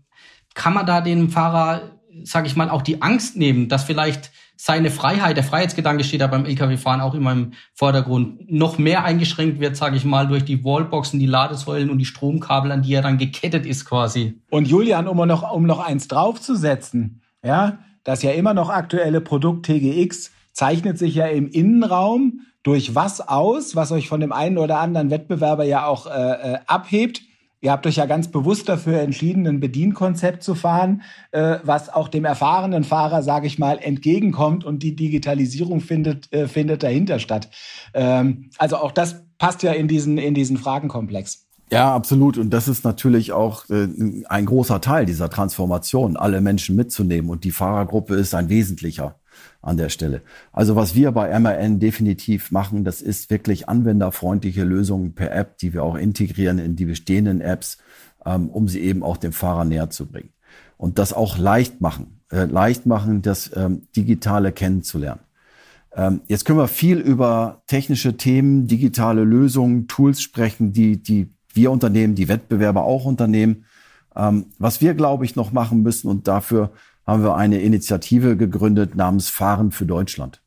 kann 0.55 0.73
man 0.73 0.87
da 0.87 1.01
dem 1.01 1.29
Fahrer, 1.29 1.99
sag 2.23 2.47
ich 2.47 2.55
mal, 2.55 2.71
auch 2.71 2.81
die 2.81 3.03
Angst 3.03 3.37
nehmen, 3.37 3.69
dass 3.69 3.83
vielleicht 3.83 4.31
seine 4.57 4.89
Freiheit, 4.89 5.37
der 5.37 5.43
Freiheitsgedanke 5.43 6.03
steht 6.03 6.21
da 6.21 6.27
beim 6.27 6.45
Lkw-Fahren 6.45 7.01
auch 7.01 7.13
immer 7.13 7.31
im 7.31 7.51
Vordergrund, 7.73 8.51
noch 8.51 8.77
mehr 8.77 9.03
eingeschränkt 9.03 9.59
wird, 9.59 9.75
sage 9.75 9.97
ich 9.97 10.05
mal, 10.05 10.27
durch 10.27 10.45
die 10.45 10.63
Wallboxen, 10.63 11.19
die 11.19 11.25
Ladesäulen 11.25 11.89
und 11.89 11.97
die 11.97 12.05
Stromkabel, 12.05 12.71
an 12.71 12.81
die 12.81 12.93
er 12.93 13.01
dann 13.01 13.17
gekettet 13.17 13.65
ist 13.65 13.85
quasi. 13.85 14.39
Und 14.49 14.67
Julian, 14.67 15.07
um 15.07 15.17
noch, 15.27 15.51
um 15.51 15.65
noch 15.65 15.79
eins 15.79 16.07
draufzusetzen, 16.07 17.21
ja, 17.43 17.79
das 18.03 18.23
ja 18.23 18.31
immer 18.31 18.53
noch 18.53 18.69
aktuelle 18.69 19.21
Produkt 19.21 19.65
TGX 19.65 20.31
zeichnet 20.53 20.97
sich 20.97 21.15
ja 21.15 21.27
im 21.27 21.49
Innenraum 21.49 22.41
durch 22.63 22.95
was 22.95 23.21
aus, 23.21 23.75
was 23.75 23.91
euch 23.91 24.07
von 24.07 24.21
dem 24.21 24.31
einen 24.31 24.57
oder 24.57 24.79
anderen 24.79 25.11
Wettbewerber 25.11 25.65
ja 25.65 25.85
auch 25.85 26.07
äh, 26.07 26.53
äh 26.53 26.59
abhebt 26.65 27.21
Ihr 27.65 27.71
habt 27.71 27.87
euch 27.87 27.95
ja 27.95 28.05
ganz 28.05 28.27
bewusst 28.27 28.69
dafür 28.69 28.99
entschieden, 28.99 29.47
ein 29.47 29.59
Bedienkonzept 29.59 30.43
zu 30.43 30.53
fahren, 30.53 31.01
äh, 31.31 31.57
was 31.63 31.91
auch 31.91 32.09
dem 32.09 32.23
erfahrenen 32.23 32.83
Fahrer, 32.83 33.23
sage 33.23 33.47
ich 33.47 33.57
mal, 33.57 33.79
entgegenkommt 33.81 34.63
und 34.63 34.83
die 34.83 34.95
Digitalisierung 34.95 35.81
findet, 35.81 36.31
äh, 36.31 36.47
findet 36.47 36.83
dahinter 36.83 37.17
statt. 37.17 37.49
Ähm, 37.95 38.51
also 38.59 38.77
auch 38.77 38.91
das 38.91 39.23
passt 39.39 39.63
ja 39.63 39.71
in 39.71 39.87
diesen, 39.87 40.19
in 40.19 40.35
diesen 40.35 40.57
Fragenkomplex. 40.57 41.47
Ja, 41.71 41.95
absolut. 41.95 42.37
Und 42.37 42.51
das 42.51 42.67
ist 42.67 42.85
natürlich 42.85 43.31
auch 43.31 43.67
äh, 43.71 43.87
ein 44.29 44.45
großer 44.45 44.79
Teil 44.79 45.07
dieser 45.07 45.31
Transformation, 45.31 46.17
alle 46.17 46.41
Menschen 46.41 46.75
mitzunehmen. 46.75 47.31
Und 47.31 47.45
die 47.45 47.51
Fahrergruppe 47.51 48.13
ist 48.13 48.35
ein 48.35 48.47
wesentlicher 48.47 49.15
an 49.65 49.77
der 49.77 49.89
Stelle. 49.89 50.21
Also 50.53 50.75
was 50.75 50.95
wir 50.95 51.11
bei 51.11 51.37
MRN 51.37 51.79
definitiv 51.79 52.51
machen, 52.51 52.83
das 52.83 53.01
ist 53.01 53.29
wirklich 53.29 53.67
anwenderfreundliche 53.67 54.63
Lösungen 54.63 55.15
per 55.15 55.35
App, 55.35 55.57
die 55.57 55.73
wir 55.73 55.83
auch 55.83 55.95
integrieren 55.95 56.59
in 56.59 56.75
die 56.75 56.85
bestehenden 56.85 57.41
Apps, 57.41 57.79
ähm, 58.25 58.49
um 58.49 58.67
sie 58.67 58.81
eben 58.81 59.03
auch 59.03 59.17
dem 59.17 59.33
Fahrer 59.33 59.65
näher 59.65 59.89
zu 59.89 60.05
bringen. 60.05 60.29
Und 60.77 60.99
das 60.99 61.13
auch 61.13 61.37
leicht 61.37 61.81
machen, 61.81 62.21
äh, 62.31 62.45
leicht 62.45 62.85
machen, 62.85 63.21
das 63.23 63.51
ähm, 63.55 63.87
Digitale 63.95 64.51
kennenzulernen. 64.51 65.21
Ähm, 65.95 66.21
jetzt 66.27 66.45
können 66.45 66.59
wir 66.59 66.67
viel 66.67 66.99
über 66.99 67.63
technische 67.67 68.17
Themen, 68.17 68.67
digitale 68.67 69.23
Lösungen, 69.23 69.87
Tools 69.87 70.21
sprechen, 70.21 70.73
die, 70.73 71.01
die 71.01 71.31
wir 71.53 71.71
unternehmen, 71.71 72.13
die 72.13 72.27
Wettbewerber 72.27 72.83
auch 72.83 73.05
unternehmen. 73.05 73.65
Ähm, 74.15 74.47
was 74.59 74.79
wir, 74.79 74.93
glaube 74.93 75.25
ich, 75.25 75.35
noch 75.35 75.51
machen 75.51 75.81
müssen 75.81 76.07
und 76.07 76.27
dafür 76.27 76.71
haben 77.05 77.23
wir 77.23 77.35
eine 77.35 77.61
Initiative 77.61 78.37
gegründet 78.37 78.95
namens 78.95 79.29
Fahren 79.29 79.71
für 79.71 79.85
Deutschland. 79.85 80.41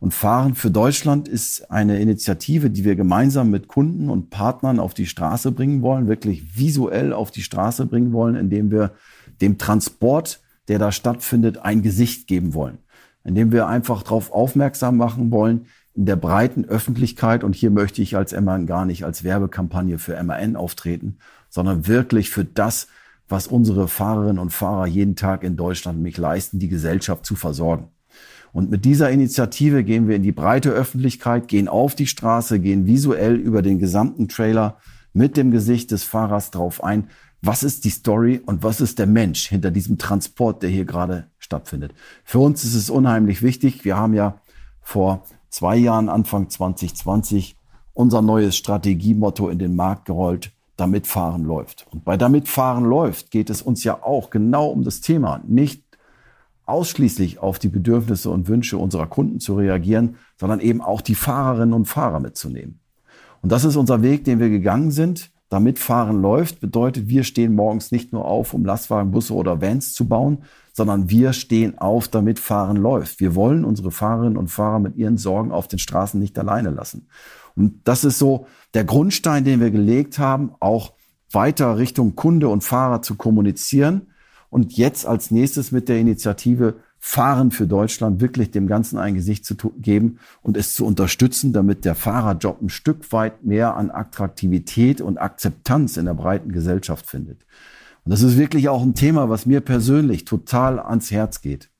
Und 0.00 0.14
Fahren 0.14 0.54
für 0.54 0.70
Deutschland 0.70 1.26
ist 1.26 1.70
eine 1.70 1.98
Initiative, 2.00 2.70
die 2.70 2.84
wir 2.84 2.94
gemeinsam 2.94 3.50
mit 3.50 3.66
Kunden 3.66 4.10
und 4.10 4.30
Partnern 4.30 4.78
auf 4.78 4.94
die 4.94 5.06
Straße 5.06 5.50
bringen 5.50 5.82
wollen, 5.82 6.06
wirklich 6.06 6.56
visuell 6.56 7.12
auf 7.12 7.32
die 7.32 7.42
Straße 7.42 7.86
bringen 7.86 8.12
wollen, 8.12 8.36
indem 8.36 8.70
wir 8.70 8.92
dem 9.40 9.58
Transport, 9.58 10.40
der 10.68 10.78
da 10.78 10.92
stattfindet, 10.92 11.58
ein 11.58 11.82
Gesicht 11.82 12.28
geben 12.28 12.54
wollen. 12.54 12.78
Indem 13.24 13.50
wir 13.50 13.66
einfach 13.66 14.04
darauf 14.04 14.32
aufmerksam 14.32 14.96
machen 14.96 15.32
wollen, 15.32 15.66
in 15.94 16.06
der 16.06 16.16
breiten 16.16 16.64
Öffentlichkeit, 16.64 17.42
und 17.42 17.56
hier 17.56 17.70
möchte 17.70 18.00
ich 18.00 18.16
als 18.16 18.38
MAN 18.38 18.66
gar 18.66 18.84
nicht 18.84 19.04
als 19.04 19.24
Werbekampagne 19.24 19.98
für 19.98 20.22
MAN 20.22 20.54
auftreten, 20.54 21.16
sondern 21.48 21.88
wirklich 21.88 22.30
für 22.30 22.44
das, 22.44 22.86
was 23.28 23.46
unsere 23.46 23.88
Fahrerinnen 23.88 24.38
und 24.38 24.52
Fahrer 24.52 24.86
jeden 24.86 25.16
Tag 25.16 25.44
in 25.44 25.56
Deutschland 25.56 26.00
mich 26.00 26.16
leisten, 26.16 26.58
die 26.58 26.68
Gesellschaft 26.68 27.24
zu 27.24 27.36
versorgen. 27.36 27.88
Und 28.52 28.70
mit 28.70 28.84
dieser 28.84 29.10
Initiative 29.10 29.84
gehen 29.84 30.08
wir 30.08 30.16
in 30.16 30.22
die 30.22 30.32
breite 30.32 30.70
Öffentlichkeit, 30.70 31.48
gehen 31.48 31.68
auf 31.68 31.94
die 31.94 32.06
Straße, 32.06 32.60
gehen 32.60 32.86
visuell 32.86 33.36
über 33.36 33.62
den 33.62 33.78
gesamten 33.78 34.28
Trailer 34.28 34.78
mit 35.12 35.36
dem 35.36 35.50
Gesicht 35.50 35.90
des 35.90 36.04
Fahrers 36.04 36.50
drauf 36.50 36.82
ein. 36.82 37.08
Was 37.40 37.62
ist 37.62 37.84
die 37.84 37.90
Story 37.90 38.40
und 38.44 38.62
was 38.62 38.80
ist 38.80 38.98
der 38.98 39.06
Mensch 39.06 39.48
hinter 39.48 39.70
diesem 39.70 39.98
Transport, 39.98 40.62
der 40.62 40.70
hier 40.70 40.84
gerade 40.84 41.28
stattfindet? 41.38 41.94
Für 42.24 42.40
uns 42.40 42.64
ist 42.64 42.74
es 42.74 42.90
unheimlich 42.90 43.42
wichtig. 43.42 43.84
Wir 43.84 43.96
haben 43.96 44.14
ja 44.14 44.40
vor 44.80 45.24
zwei 45.50 45.76
Jahren, 45.76 46.08
Anfang 46.08 46.48
2020, 46.48 47.56
unser 47.94 48.22
neues 48.22 48.56
Strategiemotto 48.56 49.48
in 49.48 49.58
den 49.58 49.76
Markt 49.76 50.06
gerollt, 50.06 50.52
damit 50.78 51.06
Fahren 51.06 51.44
läuft. 51.44 51.86
Und 51.90 52.04
bei 52.04 52.16
damit 52.16 52.48
Fahren 52.48 52.84
läuft 52.84 53.30
geht 53.30 53.50
es 53.50 53.60
uns 53.60 53.84
ja 53.84 54.02
auch 54.02 54.30
genau 54.30 54.68
um 54.68 54.84
das 54.84 55.00
Thema, 55.00 55.42
nicht 55.46 55.82
ausschließlich 56.66 57.40
auf 57.40 57.58
die 57.58 57.68
Bedürfnisse 57.68 58.30
und 58.30 58.46
Wünsche 58.46 58.78
unserer 58.78 59.06
Kunden 59.06 59.40
zu 59.40 59.54
reagieren, 59.56 60.16
sondern 60.38 60.60
eben 60.60 60.80
auch 60.80 61.00
die 61.00 61.14
Fahrerinnen 61.14 61.74
und 61.74 61.86
Fahrer 61.86 62.20
mitzunehmen. 62.20 62.80
Und 63.42 63.50
das 63.52 63.64
ist 63.64 63.76
unser 63.76 64.02
Weg, 64.02 64.24
den 64.24 64.38
wir 64.38 64.50
gegangen 64.50 64.90
sind. 64.90 65.30
Damit 65.48 65.78
Fahren 65.78 66.20
läuft, 66.20 66.60
bedeutet, 66.60 67.08
wir 67.08 67.24
stehen 67.24 67.54
morgens 67.54 67.90
nicht 67.90 68.12
nur 68.12 68.26
auf, 68.26 68.52
um 68.52 68.66
Lastwagen, 68.66 69.10
Busse 69.10 69.34
oder 69.34 69.62
Vans 69.62 69.94
zu 69.94 70.06
bauen, 70.06 70.42
sondern 70.74 71.08
wir 71.08 71.32
stehen 71.32 71.78
auf, 71.78 72.06
damit 72.06 72.38
Fahren 72.38 72.76
läuft. 72.76 73.18
Wir 73.18 73.34
wollen 73.34 73.64
unsere 73.64 73.90
Fahrerinnen 73.90 74.36
und 74.36 74.48
Fahrer 74.48 74.78
mit 74.78 74.96
ihren 74.96 75.16
Sorgen 75.16 75.50
auf 75.50 75.66
den 75.66 75.78
Straßen 75.78 76.20
nicht 76.20 76.38
alleine 76.38 76.70
lassen. 76.70 77.08
Und 77.58 77.80
das 77.84 78.04
ist 78.04 78.18
so 78.18 78.46
der 78.74 78.84
Grundstein, 78.84 79.44
den 79.44 79.60
wir 79.60 79.70
gelegt 79.70 80.18
haben, 80.18 80.52
auch 80.60 80.92
weiter 81.32 81.76
Richtung 81.76 82.14
Kunde 82.14 82.48
und 82.48 82.64
Fahrer 82.64 83.02
zu 83.02 83.16
kommunizieren 83.16 84.06
und 84.50 84.76
jetzt 84.76 85.06
als 85.06 85.30
nächstes 85.30 85.72
mit 85.72 85.88
der 85.88 85.98
Initiative 85.98 86.76
Fahren 87.00 87.50
für 87.50 87.66
Deutschland 87.66 88.20
wirklich 88.20 88.50
dem 88.50 88.66
Ganzen 88.66 88.98
ein 88.98 89.14
Gesicht 89.14 89.44
zu 89.44 89.54
geben 89.78 90.18
und 90.42 90.56
es 90.56 90.74
zu 90.74 90.84
unterstützen, 90.84 91.52
damit 91.52 91.84
der 91.84 91.94
Fahrerjob 91.94 92.60
ein 92.60 92.70
Stück 92.70 93.12
weit 93.12 93.44
mehr 93.44 93.76
an 93.76 93.90
Attraktivität 93.90 95.00
und 95.00 95.18
Akzeptanz 95.18 95.96
in 95.96 96.06
der 96.06 96.14
breiten 96.14 96.50
Gesellschaft 96.50 97.06
findet. 97.06 97.44
Und 98.04 98.12
das 98.12 98.22
ist 98.22 98.36
wirklich 98.36 98.68
auch 98.68 98.82
ein 98.82 98.94
Thema, 98.94 99.28
was 99.28 99.46
mir 99.46 99.60
persönlich 99.60 100.24
total 100.24 100.80
ans 100.80 101.10
Herz 101.10 101.40
geht. 101.40 101.70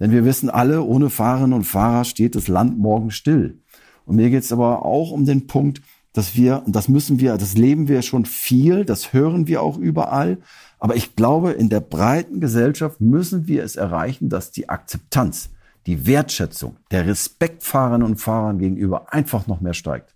Denn 0.00 0.10
wir 0.10 0.24
wissen 0.24 0.48
alle, 0.48 0.82
ohne 0.82 1.10
Fahrerinnen 1.10 1.54
und 1.54 1.64
Fahrer 1.64 2.04
steht 2.04 2.34
das 2.34 2.48
Land 2.48 2.78
morgen 2.78 3.10
still. 3.10 3.58
Und 4.06 4.16
mir 4.16 4.30
geht 4.30 4.44
es 4.44 4.52
aber 4.52 4.86
auch 4.86 5.10
um 5.10 5.26
den 5.26 5.46
Punkt, 5.46 5.82
dass 6.16 6.34
wir, 6.34 6.62
und 6.64 6.74
das 6.74 6.88
müssen 6.88 7.20
wir, 7.20 7.36
das 7.36 7.58
leben 7.58 7.88
wir 7.88 8.00
schon 8.00 8.24
viel, 8.24 8.86
das 8.86 9.12
hören 9.12 9.46
wir 9.46 9.60
auch 9.60 9.76
überall, 9.76 10.38
aber 10.78 10.96
ich 10.96 11.14
glaube, 11.14 11.52
in 11.52 11.68
der 11.68 11.80
breiten 11.80 12.40
Gesellschaft 12.40 13.00
müssen 13.00 13.46
wir 13.46 13.62
es 13.62 13.76
erreichen, 13.76 14.30
dass 14.30 14.50
die 14.50 14.68
Akzeptanz, 14.70 15.50
die 15.84 16.06
Wertschätzung, 16.06 16.76
der 16.90 17.06
Respekt 17.06 17.62
Fahrerinnen 17.62 18.06
und 18.06 18.16
Fahrern 18.16 18.58
gegenüber 18.58 19.12
einfach 19.12 19.46
noch 19.46 19.60
mehr 19.60 19.74
steigt. 19.74 20.14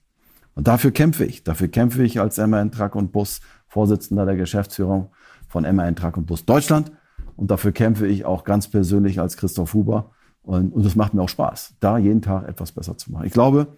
Und 0.55 0.69
dafür 0.69 0.91
kämpfe 0.91 1.25
ich. 1.25 1.45
Dafür 1.45 1.69
kämpfe 1.69 2.03
ich 2.03 2.21
als 2.21 2.39
MAN 2.39 2.73
Truck 2.73 2.95
und 2.95 3.13
Bus 3.13 3.41
Vorsitzender 3.69 4.27
der 4.27 4.37
Geschäftsführung 4.37 5.11
von 5.49 5.63
MAN 5.63 5.97
Truck 5.97 6.17
und 6.17 6.27
Bus 6.27 6.45
Deutschland. 6.45 6.93
Und 7.37 7.51
dafür 7.51 7.73
kämpfe 7.73 8.07
ich 8.07 8.25
auch 8.25 8.45
ganz 8.45 8.69
persönlich 8.69 9.21
als 9.21 9.37
Christoph 9.37 9.75
Huber. 9.75 10.11
Und, 10.43 10.73
und 10.73 10.85
das 10.85 10.97
macht 10.97 11.15
mir 11.15 11.23
auch 11.23 11.29
Spaß, 11.29 11.75
da 11.81 11.99
jeden 11.99 12.23
Tag 12.23 12.49
etwas 12.49 12.73
besser 12.73 12.97
zu 12.97 13.13
machen. 13.13 13.27
Ich 13.27 13.33
glaube, 13.33 13.69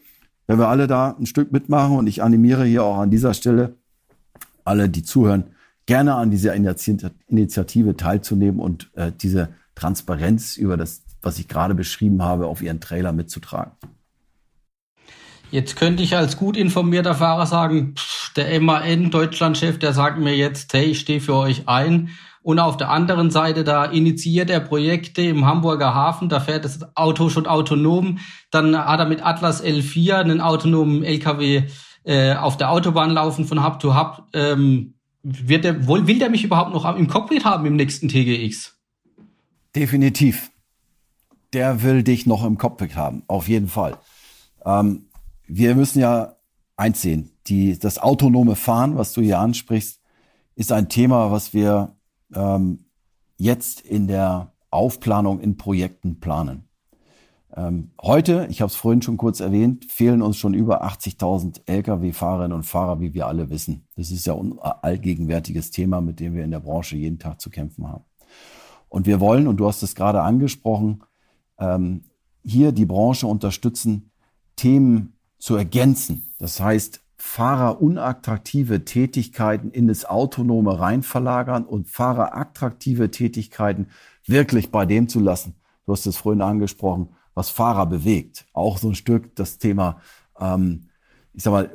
wenn 0.47 0.59
wir 0.59 0.69
alle 0.69 0.87
da 0.87 1.17
ein 1.19 1.27
Stück 1.27 1.53
mitmachen 1.53 1.97
und 1.97 2.07
ich 2.07 2.23
animiere 2.23 2.65
hier 2.65 2.85
auch 2.85 2.99
an 2.99 3.11
dieser 3.11 3.35
Stelle 3.35 3.77
alle, 4.65 4.89
die 4.89 5.03
zuhören, 5.03 5.45
gerne 5.87 6.15
an 6.15 6.31
dieser 6.31 6.55
Initiative 6.55 7.97
teilzunehmen 7.97 8.61
und 8.61 8.91
äh, 8.95 9.13
diese 9.13 9.49
Transparenz 9.75 10.57
über 10.57 10.77
das, 10.77 11.03
was 11.23 11.39
ich 11.39 11.49
gerade 11.49 11.75
beschrieben 11.75 12.23
habe, 12.23 12.47
auf 12.47 12.63
Ihren 12.63 12.81
Trailer 12.81 13.13
mitzutragen. 13.13 13.73
Jetzt 15.51 15.77
könnte 15.77 16.03
ich 16.03 16.17
als 16.17 16.37
gut 16.37 16.57
informierter 16.57 17.15
Fahrer 17.15 17.47
sagen, 17.47 17.95
pff, 17.97 18.33
der 18.35 18.59
MAN 18.61 19.11
Deutschlandchef, 19.11 19.79
der 19.79 19.93
sagt 19.93 20.19
mir 20.19 20.35
jetzt, 20.35 20.73
hey, 20.73 20.85
ich 20.85 21.01
stehe 21.01 21.21
für 21.21 21.35
euch 21.35 21.69
ein. 21.69 22.09
Und 22.43 22.59
auf 22.59 22.77
der 22.77 22.91
anderen 22.91 23.31
Seite, 23.31 23.63
da 23.63 23.85
initiiert 23.85 24.51
er 24.51 24.61
Projekte 24.61 25.23
im 25.23 25.47
Hamburger 25.47 25.95
Hafen, 25.95 26.29
da 26.29 26.41
fährt 26.41 26.65
das 26.65 26.81
Auto 26.97 27.29
schon 27.29 27.47
autonom. 27.47 28.19
Dann 28.51 28.77
hat 28.77 28.99
er 28.99 29.07
mit 29.07 29.25
Atlas 29.25 29.63
L4 29.63 30.15
einen 30.15 30.41
autonomen 30.41 31.05
LKW 31.05 31.63
äh, 32.05 32.35
auf 32.35 32.57
der 32.57 32.71
Autobahn 32.71 33.11
laufen 33.11 33.45
von 33.45 33.65
Hub 33.65 33.79
to 33.79 33.95
Hub. 33.95 34.25
Ähm, 34.33 34.95
wird 35.23 35.65
der, 35.65 35.87
will 35.87 36.19
der 36.19 36.31
mich 36.31 36.43
überhaupt 36.43 36.73
noch 36.73 36.85
im 36.97 37.07
Cockpit 37.07 37.45
haben 37.45 37.65
im 37.65 37.77
nächsten 37.77 38.09
TGX? 38.09 38.77
Definitiv. 39.77 40.51
Der 41.53 41.83
will 41.83 42.03
dich 42.03 42.27
noch 42.27 42.45
im 42.45 42.59
Cockpit 42.59 42.97
haben, 42.97 43.23
auf 43.29 43.47
jeden 43.47 43.69
Fall. 43.69 43.97
Ähm, 44.65 45.07
wir 45.47 45.77
müssen 45.77 46.01
ja 46.01 46.37
eins 46.77 47.03
sehen, 47.03 47.31
die, 47.47 47.79
das 47.79 47.99
autonome 47.99 48.57
Fahren, 48.57 48.97
was 48.97 49.13
du 49.13 49.21
hier 49.21 49.39
ansprichst, 49.39 50.01
ist 50.57 50.73
ein 50.73 50.89
Thema, 50.89 51.31
was 51.31 51.55
wir 51.55 51.95
ähm, 52.35 52.87
jetzt 53.37 53.81
in 53.81 54.09
der 54.09 54.53
Aufplanung 54.71 55.41
in 55.41 55.57
Projekten 55.57 56.21
planen. 56.21 56.69
Ähm, 57.55 57.91
heute, 58.01 58.47
ich 58.51 58.63
habe 58.63 58.71
es 58.71 58.77
vorhin 58.77 59.03
schon 59.03 59.19
kurz 59.19 59.41
erwähnt, 59.41 59.85
fehlen 59.85 60.23
uns 60.23 60.39
schon 60.39 60.55
über 60.55 60.85
80.000 60.85 61.63
Lkw-Fahrerinnen 61.67 62.57
und 62.57 62.63
Fahrer, 62.63 63.01
wie 63.01 63.13
wir 63.13 63.27
alle 63.27 63.51
wissen. 63.51 63.87
Das 63.97 64.11
ist 64.11 64.27
ja 64.27 64.35
ein 64.35 64.59
allgegenwärtiges 64.59 65.71
Thema, 65.71 66.01
mit 66.01 66.19
dem 66.21 66.35
wir 66.35 66.45
in 66.45 66.51
der 66.51 66.61
Branche 66.61 66.97
jeden 66.97 67.19
Tag 67.19 67.41
zu 67.41 67.51
kämpfen 67.51 67.89
haben. 67.89 68.05
Und 68.89 69.07
wir 69.07 69.21
wollen, 69.21 69.49
und 69.49 69.59
du 69.59 69.67
hast 69.67 69.83
es 69.83 69.95
gerade 69.95 70.23
angesprochen, 70.23 71.03
ähm, 71.59 72.05
hier 72.43 72.73
die 72.73 72.87
Branche 72.87 73.27
unterstützen, 73.27 74.11
Themen 74.57 75.17
zu 75.39 75.57
ergänzen. 75.57 76.33
Das 76.39 76.61
heißt, 76.61 77.02
fahrerattraktive 77.25 78.85
Tätigkeiten 78.85 79.71
in 79.71 79.87
das 79.87 80.05
Autonome 80.05 80.81
rein 80.81 81.05
verlagern 81.05 81.65
und 81.65 81.87
fahrerattraktive 81.87 83.13
Tätigkeiten 83.13 83.87
wirklich 84.27 84.73
bei 84.73 84.87
dem 84.87 85.09
zu 85.09 85.21
lassen. 85.21 85.55
Du 85.87 85.93
hast 85.93 86.05
es 86.05 86.17
vorhin 86.17 86.43
angesprochen, 86.43 87.11
was 87.33 87.49
Fahrer 87.49 87.87
bewegt. 87.87 88.47
Auch 88.53 88.77
so 88.77 88.89
ein 88.89 88.97
Stück 88.97 89.37
das 89.37 89.59
Thema, 89.59 90.01
ähm, 90.39 90.89
ich 91.33 91.45
sag 91.45 91.53
mal, 91.53 91.71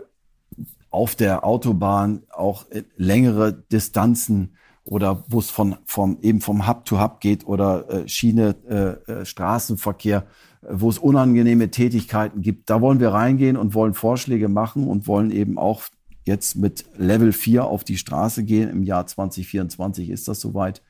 auf 0.89 1.15
der 1.15 1.45
Autobahn 1.45 2.23
auch 2.29 2.65
längere 2.97 3.53
Distanzen 3.53 4.57
oder 4.87 5.25
wo 5.27 5.39
es 5.39 5.49
von 5.49 5.75
vom 5.85 6.17
eben 6.21 6.41
vom 6.41 6.67
Hub 6.67 6.85
to 6.85 6.99
Hub 6.99 7.19
geht 7.19 7.45
oder 7.45 7.89
äh, 7.89 8.07
Schiene 8.07 8.55
äh, 8.69 9.11
äh, 9.11 9.25
Straßenverkehr, 9.25 10.25
äh, 10.61 10.67
wo 10.71 10.89
es 10.89 10.97
unangenehme 10.97 11.69
Tätigkeiten 11.69 12.41
gibt. 12.41 12.69
Da 12.69 12.81
wollen 12.81 12.99
wir 12.99 13.09
reingehen 13.09 13.57
und 13.57 13.73
wollen 13.73 13.93
Vorschläge 13.93 14.47
machen 14.47 14.87
und 14.87 15.07
wollen 15.07 15.31
eben 15.31 15.57
auch 15.57 15.83
jetzt 16.25 16.55
mit 16.55 16.85
Level 16.97 17.33
4 17.33 17.65
auf 17.65 17.83
die 17.83 17.97
Straße 17.97 18.43
gehen. 18.43 18.69
Im 18.69 18.83
Jahr 18.83 19.05
2024 19.05 20.09
ist 20.09 20.27
das 20.27 20.39
soweit, 20.39 20.81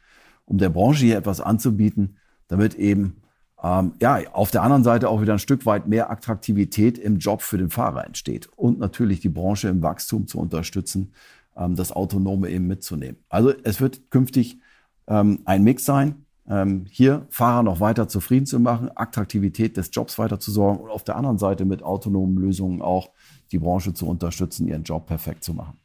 um 0.46 0.58
der 0.58 0.70
Branche 0.70 1.06
hier 1.06 1.18
etwas 1.18 1.42
anzubieten, 1.42 2.18
damit 2.48 2.76
eben 2.76 3.18
ähm, 3.64 3.94
ja, 4.00 4.20
auf 4.34 4.52
der 4.52 4.62
anderen 4.62 4.84
Seite 4.84 5.10
auch 5.10 5.22
wieder 5.22 5.34
ein 5.34 5.40
Stück 5.40 5.66
weit 5.66 5.88
mehr 5.88 6.12
Attraktivität 6.12 7.00
im 7.00 7.18
Job 7.18 7.42
für 7.42 7.58
den 7.58 7.72
Fahrer 7.72 8.06
entsteht 8.06 8.48
und 8.56 8.78
natürlich 8.78 9.20
die 9.22 9.30
Branche 9.30 9.70
im 9.70 9.82
Wachstum 9.82 10.28
zu 10.28 10.40
unterstützen, 10.40 11.12
ähm, 11.58 11.76
das 11.76 11.92
Autonome 11.92 12.50
eben 12.50 12.68
mitzunehmen. 12.68 13.18
Also 13.30 13.54
es 13.64 13.82
wird 13.82 14.12
künftig 14.12 14.60
ähm, 15.08 15.40
ein 15.46 15.64
Mix 15.64 15.86
sein, 15.86 16.26
ähm, 16.50 16.86
hier 16.90 17.28
Fahrer 17.30 17.64
noch 17.64 17.80
weiter 17.80 18.08
zufrieden 18.08 18.46
zu 18.46 18.60
machen, 18.60 18.90
Attraktivität 18.96 19.78
des 19.78 19.90
Jobs 19.92 20.18
weiter 20.18 20.40
zu 20.40 20.52
sorgen 20.52 20.80
und 20.80 20.90
auf 20.90 21.04
der 21.04 21.16
anderen 21.16 21.38
Seite 21.38 21.66
mit 21.66 21.84
autonomen 21.84 22.38
Lösungen 22.38 22.82
auch 22.82 23.10
die 23.52 23.60
Branche 23.60 23.94
zu 23.94 24.08
unterstützen, 24.08 24.68
ihren 24.68 24.84
Job 24.84 25.08
perfekt 25.08 25.44
zu 25.44 25.54
machen. 25.54 25.78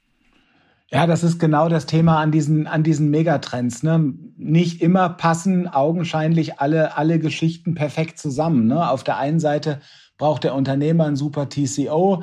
Ja, 0.91 1.07
das 1.07 1.25
ist 1.25 1.39
genau 1.39 1.71
das 1.71 1.87
Thema 1.87 2.21
an 2.21 2.33
diesen, 2.33 2.67
an 2.67 2.83
diesen 2.83 3.09
Megatrends. 3.09 3.83
Ne? 3.83 4.13
Nicht 4.37 4.83
immer 4.83 5.09
passen 5.09 5.67
augenscheinlich 5.67 6.61
alle, 6.61 6.99
alle 6.99 7.19
Geschichten 7.19 7.75
perfekt 7.75 8.19
zusammen. 8.19 8.67
Ne? 8.67 8.91
Auf 8.91 9.03
der 9.03 9.17
einen 9.17 9.41
Seite 9.41 9.81
braucht 10.19 10.45
der 10.45 10.55
Unternehmer 10.55 11.07
ein 11.07 11.17
super 11.17 11.49
TCO. 11.49 12.23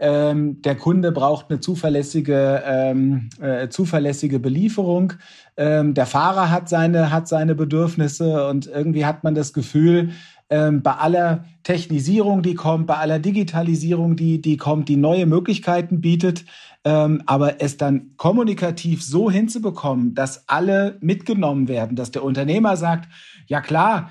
Ähm, 0.00 0.62
der 0.62 0.76
Kunde 0.76 1.12
braucht 1.12 1.50
eine 1.50 1.60
zuverlässige, 1.60 2.62
ähm, 2.64 3.28
äh, 3.40 3.68
zuverlässige 3.68 4.38
Belieferung. 4.38 5.12
Ähm, 5.58 5.92
der 5.92 6.06
Fahrer 6.06 6.50
hat 6.50 6.70
seine, 6.70 7.12
hat 7.12 7.28
seine 7.28 7.54
Bedürfnisse 7.54 8.48
und 8.48 8.66
irgendwie 8.66 9.04
hat 9.04 9.24
man 9.24 9.34
das 9.34 9.52
Gefühl, 9.52 10.10
ähm, 10.48 10.82
bei 10.82 10.94
aller 10.94 11.44
Technisierung, 11.62 12.42
die 12.42 12.54
kommt, 12.54 12.86
bei 12.86 12.96
aller 12.96 13.18
Digitalisierung, 13.18 14.16
die, 14.16 14.40
die 14.40 14.56
kommt, 14.56 14.88
die 14.88 14.96
neue 14.96 15.26
Möglichkeiten 15.26 16.00
bietet, 16.00 16.44
ähm, 16.84 17.22
aber 17.26 17.60
es 17.62 17.76
dann 17.76 18.16
kommunikativ 18.16 19.02
so 19.02 19.30
hinzubekommen, 19.30 20.14
dass 20.14 20.48
alle 20.48 20.96
mitgenommen 21.00 21.68
werden, 21.68 21.94
dass 21.94 22.10
der 22.10 22.24
Unternehmer 22.24 22.76
sagt, 22.76 23.08
ja 23.46 23.60
klar, 23.60 24.10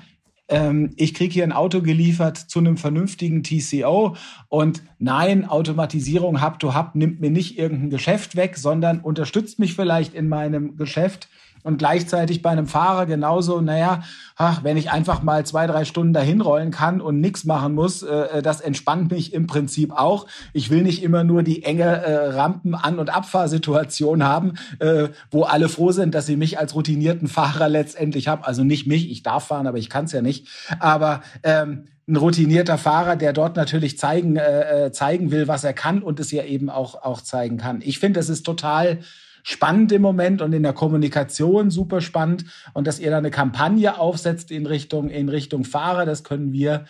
ähm, 0.49 0.91
ich 0.95 1.13
kriege 1.13 1.33
hier 1.33 1.43
ein 1.43 1.51
Auto 1.51 1.81
geliefert 1.81 2.37
zu 2.37 2.59
einem 2.59 2.77
vernünftigen 2.77 3.43
TCO 3.43 4.15
und 4.49 4.83
nein, 4.97 5.45
Automatisierung 5.45 6.41
hab 6.41 6.59
to 6.59 6.73
hab 6.73 6.95
nimmt 6.95 7.21
mir 7.21 7.31
nicht 7.31 7.57
irgendein 7.57 7.89
Geschäft 7.89 8.35
weg, 8.35 8.57
sondern 8.57 8.99
unterstützt 8.99 9.59
mich 9.59 9.75
vielleicht 9.75 10.13
in 10.13 10.27
meinem 10.27 10.75
Geschäft 10.75 11.29
und 11.63 11.77
gleichzeitig 11.77 12.41
bei 12.41 12.49
einem 12.49 12.67
Fahrer 12.67 13.05
genauso, 13.05 13.61
naja, 13.61 14.01
ach, 14.35 14.63
wenn 14.63 14.77
ich 14.77 14.91
einfach 14.91 15.21
mal 15.23 15.45
zwei, 15.45 15.67
drei 15.67 15.85
Stunden 15.85 16.13
dahin 16.13 16.41
rollen 16.41 16.71
kann 16.71 17.01
und 17.01 17.19
nichts 17.19 17.43
machen 17.43 17.75
muss, 17.75 18.01
äh, 18.01 18.37
äh, 18.37 18.41
das 18.41 18.61
entspannt 18.61 19.11
mich 19.11 19.33
im 19.33 19.47
Prinzip 19.47 19.91
auch. 19.91 20.27
Ich 20.53 20.69
will 20.69 20.83
nicht 20.83 21.03
immer 21.03 21.23
nur 21.23 21.43
die 21.43 21.63
enge 21.63 21.83
äh, 21.83 22.29
Rampen-An- 22.29 22.99
und 22.99 23.09
Abfahrsituation 23.09 24.23
haben, 24.23 24.53
äh, 24.79 25.09
wo 25.31 25.43
alle 25.43 25.69
froh 25.69 25.91
sind, 25.91 26.15
dass 26.15 26.25
sie 26.25 26.37
mich 26.37 26.57
als 26.59 26.75
routinierten 26.75 27.27
Fahrer 27.27 27.69
letztendlich 27.69 28.27
haben. 28.27 28.43
Also 28.43 28.63
nicht 28.63 28.87
mich, 28.87 29.11
ich 29.11 29.23
darf 29.23 29.47
fahren, 29.47 29.67
aber 29.67 29.77
ich 29.77 29.89
kann 29.89 30.05
es 30.05 30.11
ja 30.11 30.21
nicht. 30.21 30.47
Aber 30.79 31.21
ähm, 31.43 31.85
ein 32.09 32.15
routinierter 32.15 32.77
Fahrer, 32.77 33.15
der 33.15 33.33
dort 33.33 33.55
natürlich 33.55 33.99
zeigen, 33.99 34.35
äh, 34.35 34.87
äh, 34.87 34.91
zeigen 34.91 35.31
will, 35.31 35.47
was 35.47 35.63
er 35.63 35.73
kann 35.73 36.01
und 36.01 36.19
es 36.19 36.31
ja 36.31 36.43
eben 36.43 36.69
auch, 36.69 37.03
auch 37.03 37.21
zeigen 37.21 37.57
kann. 37.57 37.81
Ich 37.83 37.99
finde, 37.99 38.19
das 38.19 38.29
ist 38.29 38.43
total 38.43 38.99
spannend 39.43 39.91
im 39.91 40.01
Moment 40.01 40.41
und 40.41 40.53
in 40.53 40.63
der 40.63 40.73
Kommunikation 40.73 41.71
super 41.71 42.01
spannend. 42.01 42.45
Und 42.73 42.87
dass 42.87 42.99
ihr 42.99 43.11
da 43.11 43.17
eine 43.17 43.31
Kampagne 43.31 43.97
aufsetzt 43.99 44.51
in 44.51 44.65
Richtung, 44.65 45.09
in 45.09 45.29
Richtung 45.29 45.63
Fahrer, 45.63 46.05
das 46.05 46.23
können 46.23 46.51
wir 46.51 46.85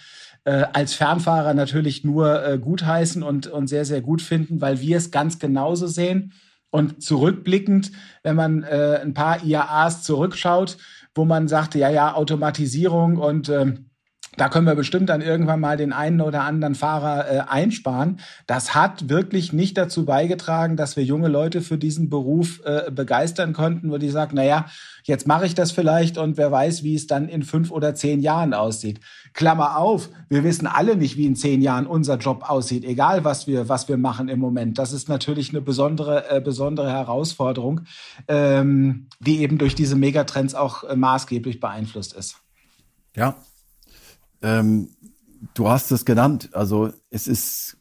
äh, 0.45 0.65
als 0.73 0.93
Fernfahrer 0.93 1.53
natürlich 1.53 2.03
nur 2.03 2.45
äh, 2.45 2.57
gutheißen 2.57 3.23
und, 3.23 3.47
und 3.47 3.67
sehr, 3.67 3.85
sehr 3.85 4.01
gut 4.01 4.21
finden, 4.21 4.61
weil 4.61 4.79
wir 4.79 4.97
es 4.97 5.11
ganz 5.11 5.39
genauso 5.39 5.87
sehen. 5.87 6.33
Und 6.71 7.01
zurückblickend, 7.01 7.91
wenn 8.21 8.35
man 8.35 8.63
äh, 8.63 8.99
ein 9.01 9.15
paar 9.15 9.43
IAAs 9.43 10.03
zurückschaut, 10.03 10.77
wo 11.15 11.25
man 11.25 11.47
sagte, 11.47 11.79
ja, 11.79 11.89
ja, 11.89 12.13
Automatisierung 12.13 13.17
und 13.17 13.49
ähm, 13.49 13.88
da 14.39 14.47
können 14.47 14.65
wir 14.65 14.75
bestimmt 14.75 15.09
dann 15.09 15.21
irgendwann 15.21 15.59
mal 15.59 15.75
den 15.75 15.91
einen 15.91 16.21
oder 16.21 16.43
anderen 16.43 16.73
Fahrer 16.73 17.29
äh, 17.29 17.39
einsparen. 17.41 18.19
Das 18.47 18.73
hat 18.73 19.09
wirklich 19.09 19.51
nicht 19.51 19.77
dazu 19.77 20.05
beigetragen, 20.05 20.77
dass 20.77 20.95
wir 20.95 21.03
junge 21.03 21.27
Leute 21.27 21.61
für 21.61 21.77
diesen 21.77 22.09
Beruf 22.09 22.61
äh, 22.63 22.89
begeistern 22.89 23.51
konnten, 23.51 23.91
wo 23.91 23.97
die 23.97 24.09
sagen, 24.09 24.31
na 24.35 24.45
ja, 24.45 24.65
jetzt 25.03 25.27
mache 25.27 25.45
ich 25.45 25.55
das 25.55 25.71
vielleicht 25.71 26.17
und 26.17 26.37
wer 26.37 26.51
weiß, 26.51 26.83
wie 26.83 26.95
es 26.95 27.05
dann 27.05 27.27
in 27.27 27.43
fünf 27.43 27.69
oder 27.69 27.95
zehn 27.95 28.21
Jahren 28.21 28.53
aussieht. 28.53 29.01
Klammer 29.33 29.77
auf, 29.77 30.07
wir 30.29 30.45
wissen 30.45 30.67
alle 30.67 30.95
nicht, 30.95 31.17
wie 31.17 31.25
in 31.25 31.35
zehn 31.35 31.61
Jahren 31.61 31.85
unser 31.85 32.17
Job 32.17 32.49
aussieht, 32.49 32.85
egal 32.85 33.25
was 33.25 33.45
wir, 33.45 33.67
was 33.67 33.89
wir 33.89 33.97
machen 33.97 34.29
im 34.29 34.39
Moment. 34.39 34.77
Das 34.77 34.93
ist 34.93 35.09
natürlich 35.09 35.49
eine 35.49 35.59
besondere, 35.59 36.29
äh, 36.29 36.39
besondere 36.39 36.89
Herausforderung, 36.89 37.81
ähm, 38.29 39.07
die 39.19 39.39
eben 39.39 39.57
durch 39.57 39.75
diese 39.75 39.97
Megatrends 39.97 40.55
auch 40.55 40.85
äh, 40.85 40.95
maßgeblich 40.95 41.59
beeinflusst 41.59 42.13
ist. 42.13 42.37
Ja, 43.15 43.35
ähm, 44.41 44.89
du 45.53 45.69
hast 45.69 45.91
es 45.91 46.05
genannt. 46.05 46.49
Also 46.53 46.91
es 47.09 47.27
ist, 47.27 47.77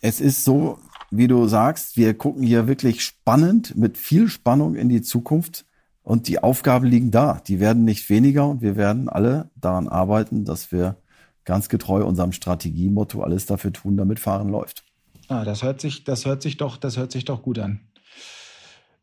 es 0.00 0.20
ist 0.20 0.44
so, 0.44 0.78
wie 1.10 1.28
du 1.28 1.46
sagst, 1.46 1.96
wir 1.96 2.14
gucken 2.14 2.42
hier 2.42 2.66
wirklich 2.66 3.02
spannend, 3.02 3.76
mit 3.76 3.98
viel 3.98 4.28
Spannung 4.28 4.74
in 4.74 4.88
die 4.88 5.02
Zukunft. 5.02 5.64
Und 6.02 6.28
die 6.28 6.40
Aufgaben 6.40 6.86
liegen 6.86 7.10
da. 7.10 7.40
Die 7.48 7.58
werden 7.58 7.84
nicht 7.84 8.08
weniger 8.10 8.46
und 8.46 8.62
wir 8.62 8.76
werden 8.76 9.08
alle 9.08 9.50
daran 9.56 9.88
arbeiten, 9.88 10.44
dass 10.44 10.70
wir 10.70 10.96
ganz 11.44 11.68
getreu 11.68 12.04
unserem 12.04 12.30
Strategiemotto 12.30 13.22
alles 13.22 13.46
dafür 13.46 13.72
tun, 13.72 13.96
damit 13.96 14.20
Fahren 14.20 14.48
läuft. 14.48 14.84
Ah, 15.28 15.44
das 15.44 15.64
hört 15.64 15.80
sich, 15.80 16.04
das 16.04 16.24
hört 16.24 16.42
sich 16.42 16.58
doch, 16.58 16.76
das 16.76 16.96
hört 16.96 17.10
sich 17.10 17.24
doch 17.24 17.42
gut 17.42 17.58
an. 17.58 17.80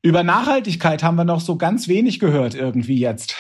Über 0.01 0.23
Nachhaltigkeit 0.23 1.03
haben 1.03 1.15
wir 1.15 1.23
noch 1.23 1.41
so 1.41 1.58
ganz 1.58 1.88
wenig 1.88 2.19
gehört 2.19 2.56
irgendwie 2.56 2.99
jetzt 2.99 3.36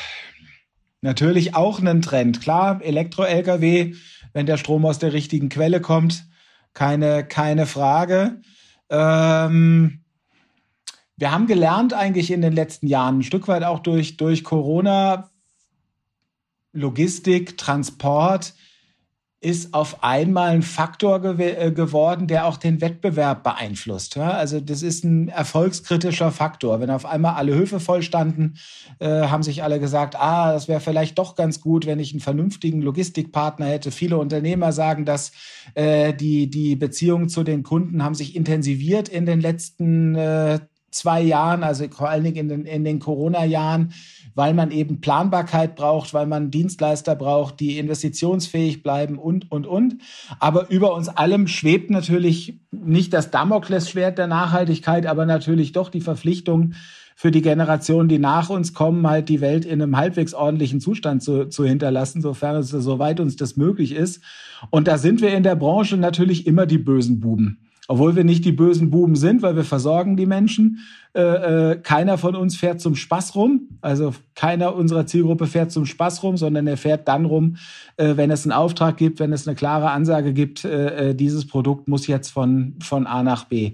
natürlich 1.03 1.55
auch 1.55 1.79
einen 1.79 2.01
Trend. 2.01 2.41
Klar, 2.41 2.81
Elektro-Lkw, 2.81 3.93
wenn 4.33 4.45
der 4.45 4.57
Strom 4.57 4.85
aus 4.85 4.99
der 4.99 5.13
richtigen 5.13 5.49
Quelle 5.49 5.81
kommt, 5.81 6.25
keine, 6.73 7.25
keine 7.25 7.65
Frage. 7.65 8.41
Ähm, 8.89 10.01
wir 11.17 11.31
haben 11.31 11.45
gelernt 11.45 11.93
eigentlich 11.93 12.31
in 12.31 12.41
den 12.41 12.53
letzten 12.53 12.87
Jahren, 12.87 13.19
ein 13.19 13.23
Stück 13.23 13.47
weit 13.47 13.63
auch 13.63 13.79
durch, 13.79 14.17
durch 14.17 14.43
Corona, 14.43 15.29
Logistik, 16.71 17.57
Transport, 17.57 18.53
ist 19.43 19.73
auf 19.73 20.03
einmal 20.03 20.51
ein 20.51 20.61
Faktor 20.61 21.21
gew 21.21 21.37
äh, 21.39 21.71
geworden, 21.71 22.27
der 22.27 22.45
auch 22.45 22.57
den 22.57 22.79
Wettbewerb 22.79 23.43
beeinflusst. 23.43 24.17
Also 24.17 24.59
das 24.59 24.81
ist 24.81 25.03
ein 25.03 25.27
erfolgskritischer 25.27 26.31
Faktor. 26.31 26.79
Wenn 26.79 26.89
auf 26.89 27.05
einmal 27.05 27.35
alle 27.35 27.53
Höfe 27.53 27.79
voll 27.79 28.03
standen, 28.03 28.55
äh, 28.99 29.07
haben 29.27 29.43
sich 29.43 29.61
alle 29.61 29.79
gesagt, 29.79 30.15
ah, 30.15 30.53
das 30.53 30.67
wäre 30.67 30.79
vielleicht 30.79 31.19
doch 31.19 31.35
ganz 31.35 31.59
gut, 31.59 31.85
wenn 31.85 31.99
ich 31.99 32.13
einen 32.13 32.21
vernünftigen 32.21 32.81
Logistikpartner 32.81 33.65
hätte. 33.65 33.91
Viele 33.91 34.17
Unternehmer 34.17 34.71
sagen, 34.71 35.03
dass 35.03 35.33
äh, 35.75 36.13
die, 36.13 36.49
die 36.49 36.77
Beziehungen 36.77 37.27
zu 37.27 37.43
den 37.43 37.63
Kunden 37.63 38.03
haben 38.03 38.15
sich 38.15 38.35
intensiviert 38.35 39.09
in 39.09 39.25
den 39.25 39.41
letzten 39.41 40.15
äh, 40.15 40.59
zwei 40.93 41.21
Jahren, 41.21 41.63
also 41.63 41.85
vor 41.89 42.09
allen 42.09 42.23
Dingen 42.23 42.37
in 42.37 42.49
den, 42.49 42.65
in 42.65 42.83
den 42.83 42.99
Corona-Jahren 42.99 43.93
weil 44.35 44.53
man 44.53 44.71
eben 44.71 45.01
Planbarkeit 45.01 45.75
braucht, 45.75 46.13
weil 46.13 46.25
man 46.25 46.51
Dienstleister 46.51 47.15
braucht, 47.15 47.59
die 47.59 47.77
investitionsfähig 47.77 48.83
bleiben 48.83 49.17
und, 49.17 49.51
und, 49.51 49.67
und. 49.67 49.97
Aber 50.39 50.69
über 50.69 50.95
uns 50.95 51.07
allem 51.07 51.47
schwebt 51.47 51.89
natürlich 51.89 52.59
nicht 52.71 53.13
das 53.13 53.31
Damoklesschwert 53.31 54.17
der 54.17 54.27
Nachhaltigkeit, 54.27 55.05
aber 55.05 55.25
natürlich 55.25 55.71
doch 55.71 55.89
die 55.89 56.01
Verpflichtung, 56.01 56.73
für 57.15 57.29
die 57.29 57.43
Generationen, 57.43 58.09
die 58.09 58.17
nach 58.17 58.49
uns 58.49 58.73
kommen, 58.73 59.05
halt 59.07 59.29
die 59.29 59.39
Welt 59.39 59.65
in 59.65 59.83
einem 59.83 59.95
halbwegs 59.95 60.33
ordentlichen 60.33 60.81
Zustand 60.81 61.21
zu, 61.21 61.47
zu 61.47 61.63
hinterlassen, 61.63 62.23
sofern 62.23 62.55
es, 62.55 62.69
soweit 62.69 63.19
uns 63.19 63.35
das 63.35 63.55
möglich 63.55 63.91
ist. 63.93 64.23
Und 64.71 64.87
da 64.87 64.97
sind 64.97 65.21
wir 65.21 65.31
in 65.31 65.43
der 65.43 65.55
Branche 65.55 65.95
natürlich 65.95 66.47
immer 66.47 66.65
die 66.65 66.79
bösen 66.79 67.19
Buben. 67.19 67.59
Obwohl 67.87 68.15
wir 68.15 68.23
nicht 68.23 68.45
die 68.45 68.51
bösen 68.51 68.89
Buben 68.89 69.15
sind, 69.15 69.41
weil 69.41 69.55
wir 69.55 69.65
versorgen 69.65 70.15
die 70.15 70.25
Menschen. 70.25 70.79
Äh, 71.13 71.21
äh, 71.71 71.75
keiner 71.75 72.17
von 72.17 72.35
uns 72.35 72.55
fährt 72.55 72.79
zum 72.79 72.95
Spaß 72.95 73.35
rum. 73.35 73.69
Also 73.81 74.13
keiner 74.35 74.75
unserer 74.75 75.05
Zielgruppe 75.05 75.47
fährt 75.47 75.71
zum 75.71 75.85
Spaß 75.85 76.23
rum, 76.23 76.37
sondern 76.37 76.65
er 76.65 76.77
fährt 76.77 77.07
dann 77.07 77.25
rum, 77.25 77.57
äh, 77.97 78.15
wenn 78.15 78.31
es 78.31 78.45
einen 78.45 78.53
Auftrag 78.53 78.97
gibt, 78.97 79.19
wenn 79.19 79.33
es 79.33 79.47
eine 79.47 79.55
klare 79.55 79.91
Ansage 79.91 80.33
gibt, 80.33 80.63
äh, 80.63 81.09
äh 81.09 81.15
dieses 81.15 81.45
Produkt 81.45 81.87
muss 81.87 82.07
jetzt 82.07 82.29
von, 82.29 82.75
von 82.81 83.05
A 83.05 83.21
nach 83.21 83.45
B. 83.45 83.73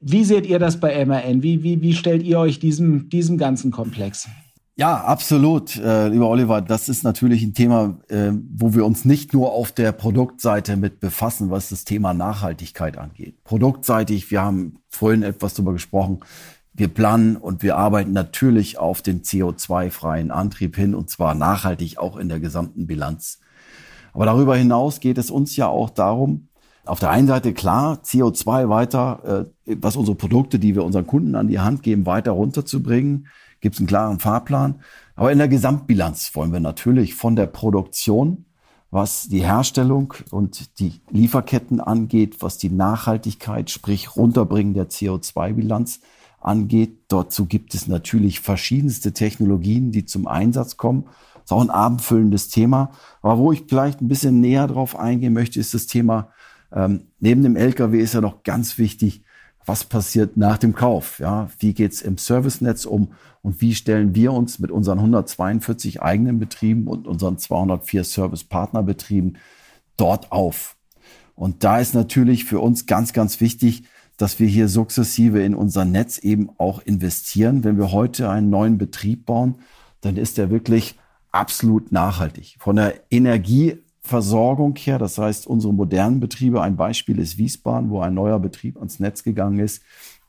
Wie 0.00 0.24
seht 0.24 0.46
ihr 0.46 0.58
das 0.58 0.80
bei 0.80 1.04
MRN? 1.04 1.42
Wie, 1.42 1.62
wie, 1.62 1.80
wie 1.80 1.94
stellt 1.94 2.24
ihr 2.24 2.38
euch 2.38 2.58
diesem, 2.58 3.08
diesem 3.08 3.38
ganzen 3.38 3.70
Komplex? 3.70 4.28
Ja, 4.74 4.96
absolut, 5.04 5.76
äh, 5.76 6.08
lieber 6.08 6.28
Oliver. 6.28 6.62
Das 6.62 6.88
ist 6.88 7.04
natürlich 7.04 7.42
ein 7.42 7.52
Thema, 7.52 7.98
äh, 8.08 8.32
wo 8.54 8.72
wir 8.72 8.86
uns 8.86 9.04
nicht 9.04 9.34
nur 9.34 9.52
auf 9.52 9.70
der 9.70 9.92
Produktseite 9.92 10.78
mit 10.78 10.98
befassen, 10.98 11.50
was 11.50 11.68
das 11.68 11.84
Thema 11.84 12.14
Nachhaltigkeit 12.14 12.96
angeht. 12.96 13.44
Produktseitig, 13.44 14.30
wir 14.30 14.40
haben 14.40 14.78
vorhin 14.88 15.24
etwas 15.24 15.52
darüber 15.52 15.74
gesprochen. 15.74 16.20
Wir 16.72 16.88
planen 16.88 17.36
und 17.36 17.62
wir 17.62 17.76
arbeiten 17.76 18.12
natürlich 18.12 18.78
auf 18.78 19.02
den 19.02 19.20
CO2-freien 19.20 20.30
Antrieb 20.30 20.74
hin 20.74 20.94
und 20.94 21.10
zwar 21.10 21.34
nachhaltig 21.34 21.98
auch 21.98 22.16
in 22.16 22.30
der 22.30 22.40
gesamten 22.40 22.86
Bilanz. 22.86 23.40
Aber 24.14 24.24
darüber 24.24 24.56
hinaus 24.56 25.00
geht 25.00 25.18
es 25.18 25.30
uns 25.30 25.54
ja 25.54 25.68
auch 25.68 25.90
darum, 25.90 26.48
auf 26.86 26.98
der 26.98 27.10
einen 27.10 27.28
Seite 27.28 27.52
klar, 27.52 28.00
CO2 28.02 28.70
weiter, 28.70 29.46
äh, 29.66 29.76
was 29.78 29.96
unsere 29.96 30.16
Produkte, 30.16 30.58
die 30.58 30.74
wir 30.74 30.82
unseren 30.82 31.06
Kunden 31.06 31.34
an 31.34 31.48
die 31.48 31.60
Hand 31.60 31.82
geben, 31.82 32.06
weiter 32.06 32.32
runterzubringen 32.32 33.26
gibt 33.62 33.76
es 33.76 33.80
einen 33.80 33.86
klaren 33.86 34.20
Fahrplan. 34.20 34.80
Aber 35.16 35.32
in 35.32 35.38
der 35.38 35.48
Gesamtbilanz 35.48 36.34
wollen 36.34 36.52
wir 36.52 36.60
natürlich 36.60 37.14
von 37.14 37.36
der 37.36 37.46
Produktion, 37.46 38.44
was 38.90 39.28
die 39.28 39.42
Herstellung 39.42 40.12
und 40.30 40.78
die 40.78 41.00
Lieferketten 41.10 41.80
angeht, 41.80 42.42
was 42.42 42.58
die 42.58 42.68
Nachhaltigkeit, 42.68 43.70
sprich 43.70 44.16
Runterbringen 44.16 44.74
der 44.74 44.90
CO2-Bilanz 44.90 46.00
angeht. 46.40 46.98
Dazu 47.08 47.46
gibt 47.46 47.74
es 47.74 47.88
natürlich 47.88 48.40
verschiedenste 48.40 49.12
Technologien, 49.12 49.92
die 49.92 50.04
zum 50.04 50.26
Einsatz 50.26 50.76
kommen. 50.76 51.04
Das 51.34 51.44
ist 51.44 51.52
auch 51.52 51.62
ein 51.62 51.70
abendfüllendes 51.70 52.50
Thema. 52.50 52.90
Aber 53.22 53.38
wo 53.38 53.52
ich 53.52 53.64
vielleicht 53.66 54.02
ein 54.02 54.08
bisschen 54.08 54.40
näher 54.40 54.66
drauf 54.66 54.98
eingehen 54.98 55.32
möchte, 55.32 55.58
ist 55.58 55.72
das 55.72 55.86
Thema, 55.86 56.28
ähm, 56.74 57.08
neben 57.18 57.42
dem 57.42 57.56
LKW 57.56 57.98
ist 57.98 58.14
ja 58.14 58.20
noch 58.20 58.42
ganz 58.42 58.76
wichtig, 58.76 59.24
was 59.64 59.84
passiert 59.84 60.36
nach 60.36 60.58
dem 60.58 60.74
Kauf? 60.74 61.18
Ja, 61.18 61.50
wie 61.58 61.74
geht's 61.74 62.02
im 62.02 62.18
Servicenetz 62.18 62.84
um 62.84 63.12
und 63.42 63.60
wie 63.60 63.74
stellen 63.74 64.14
wir 64.14 64.32
uns 64.32 64.58
mit 64.58 64.70
unseren 64.70 64.98
142 64.98 66.02
eigenen 66.02 66.38
Betrieben 66.38 66.86
und 66.86 67.06
unseren 67.06 67.38
204 67.38 68.04
Service-Partnerbetrieben 68.04 69.38
dort 69.96 70.32
auf? 70.32 70.76
Und 71.34 71.64
da 71.64 71.78
ist 71.78 71.94
natürlich 71.94 72.44
für 72.44 72.60
uns 72.60 72.86
ganz, 72.86 73.12
ganz 73.12 73.40
wichtig, 73.40 73.84
dass 74.16 74.38
wir 74.38 74.46
hier 74.46 74.68
sukzessive 74.68 75.42
in 75.42 75.54
unser 75.54 75.84
Netz 75.84 76.18
eben 76.18 76.50
auch 76.58 76.80
investieren. 76.80 77.64
Wenn 77.64 77.78
wir 77.78 77.92
heute 77.92 78.28
einen 78.30 78.50
neuen 78.50 78.78
Betrieb 78.78 79.26
bauen, 79.26 79.56
dann 80.00 80.16
ist 80.16 80.38
der 80.38 80.50
wirklich 80.50 80.96
absolut 81.30 81.92
nachhaltig. 81.92 82.56
Von 82.60 82.76
der 82.76 83.02
Energieversorgung 84.02 84.76
her, 84.76 84.98
das 84.98 85.18
heißt 85.18 85.46
unsere 85.46 85.72
modernen 85.72 86.20
Betriebe, 86.20 86.60
ein 86.60 86.76
Beispiel 86.76 87.18
ist 87.18 87.38
Wiesbaden, 87.38 87.90
wo 87.90 88.00
ein 88.00 88.14
neuer 88.14 88.40
Betrieb 88.40 88.76
ans 88.76 89.00
Netz 89.00 89.22
gegangen 89.22 89.58
ist, 89.60 89.82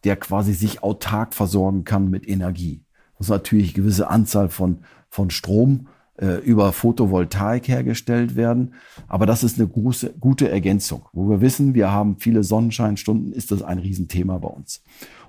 der 0.04 0.16
quasi 0.16 0.54
sich 0.54 0.84
autark 0.84 1.34
versorgen 1.34 1.84
kann 1.84 2.10
mit 2.10 2.28
Energie. 2.28 2.82
Das 3.18 3.28
ist 3.28 3.32
natürlich 3.32 3.70
eine 3.70 3.84
gewisse 3.84 4.10
Anzahl 4.10 4.50
von, 4.50 4.80
von 5.10 5.30
Strom 5.30 5.88
äh, 6.18 6.36
über 6.44 6.72
Photovoltaik 6.72 7.68
hergestellt 7.68 8.36
werden. 8.36 8.74
Aber 9.08 9.26
das 9.26 9.44
ist 9.44 9.60
eine 9.60 9.68
große, 9.68 10.14
gute 10.20 10.50
Ergänzung. 10.50 11.06
Wo 11.14 11.30
wir 11.30 11.42
wissen, 11.42 11.74
wir 11.74 11.92
haben 11.92 12.18
viele 12.20 12.44
Sonnenscheinstunden, 12.44 13.34
ist 13.34 13.52
das 13.52 13.62
ein 13.62 13.80
Riesenthema 13.80 14.38
bei 14.38 14.50
uns. 14.50 14.84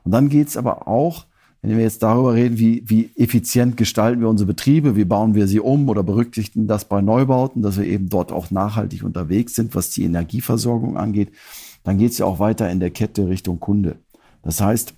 Und 0.04 0.12
dann 0.12 0.28
geht's 0.28 0.56
aber 0.56 0.86
auch, 0.86 1.26
wenn 1.64 1.78
wir 1.78 1.84
jetzt 1.84 2.02
darüber 2.02 2.34
reden, 2.34 2.58
wie, 2.58 2.82
wie 2.84 3.10
effizient 3.16 3.78
gestalten 3.78 4.20
wir 4.20 4.28
unsere 4.28 4.48
Betriebe, 4.48 4.96
wie 4.96 5.06
bauen 5.06 5.34
wir 5.34 5.46
sie 5.46 5.60
um 5.60 5.88
oder 5.88 6.02
berücksichtigen 6.02 6.66
das 6.66 6.84
bei 6.84 7.00
Neubauten, 7.00 7.62
dass 7.62 7.78
wir 7.78 7.86
eben 7.86 8.10
dort 8.10 8.32
auch 8.32 8.50
nachhaltig 8.50 9.02
unterwegs 9.02 9.54
sind, 9.54 9.74
was 9.74 9.88
die 9.88 10.04
Energieversorgung 10.04 10.98
angeht, 10.98 11.32
dann 11.82 11.96
geht's 11.96 12.18
ja 12.18 12.26
auch 12.26 12.38
weiter 12.38 12.70
in 12.70 12.80
der 12.80 12.90
Kette 12.90 13.28
Richtung 13.28 13.60
Kunde. 13.60 13.96
Das 14.42 14.60
heißt, 14.60 14.92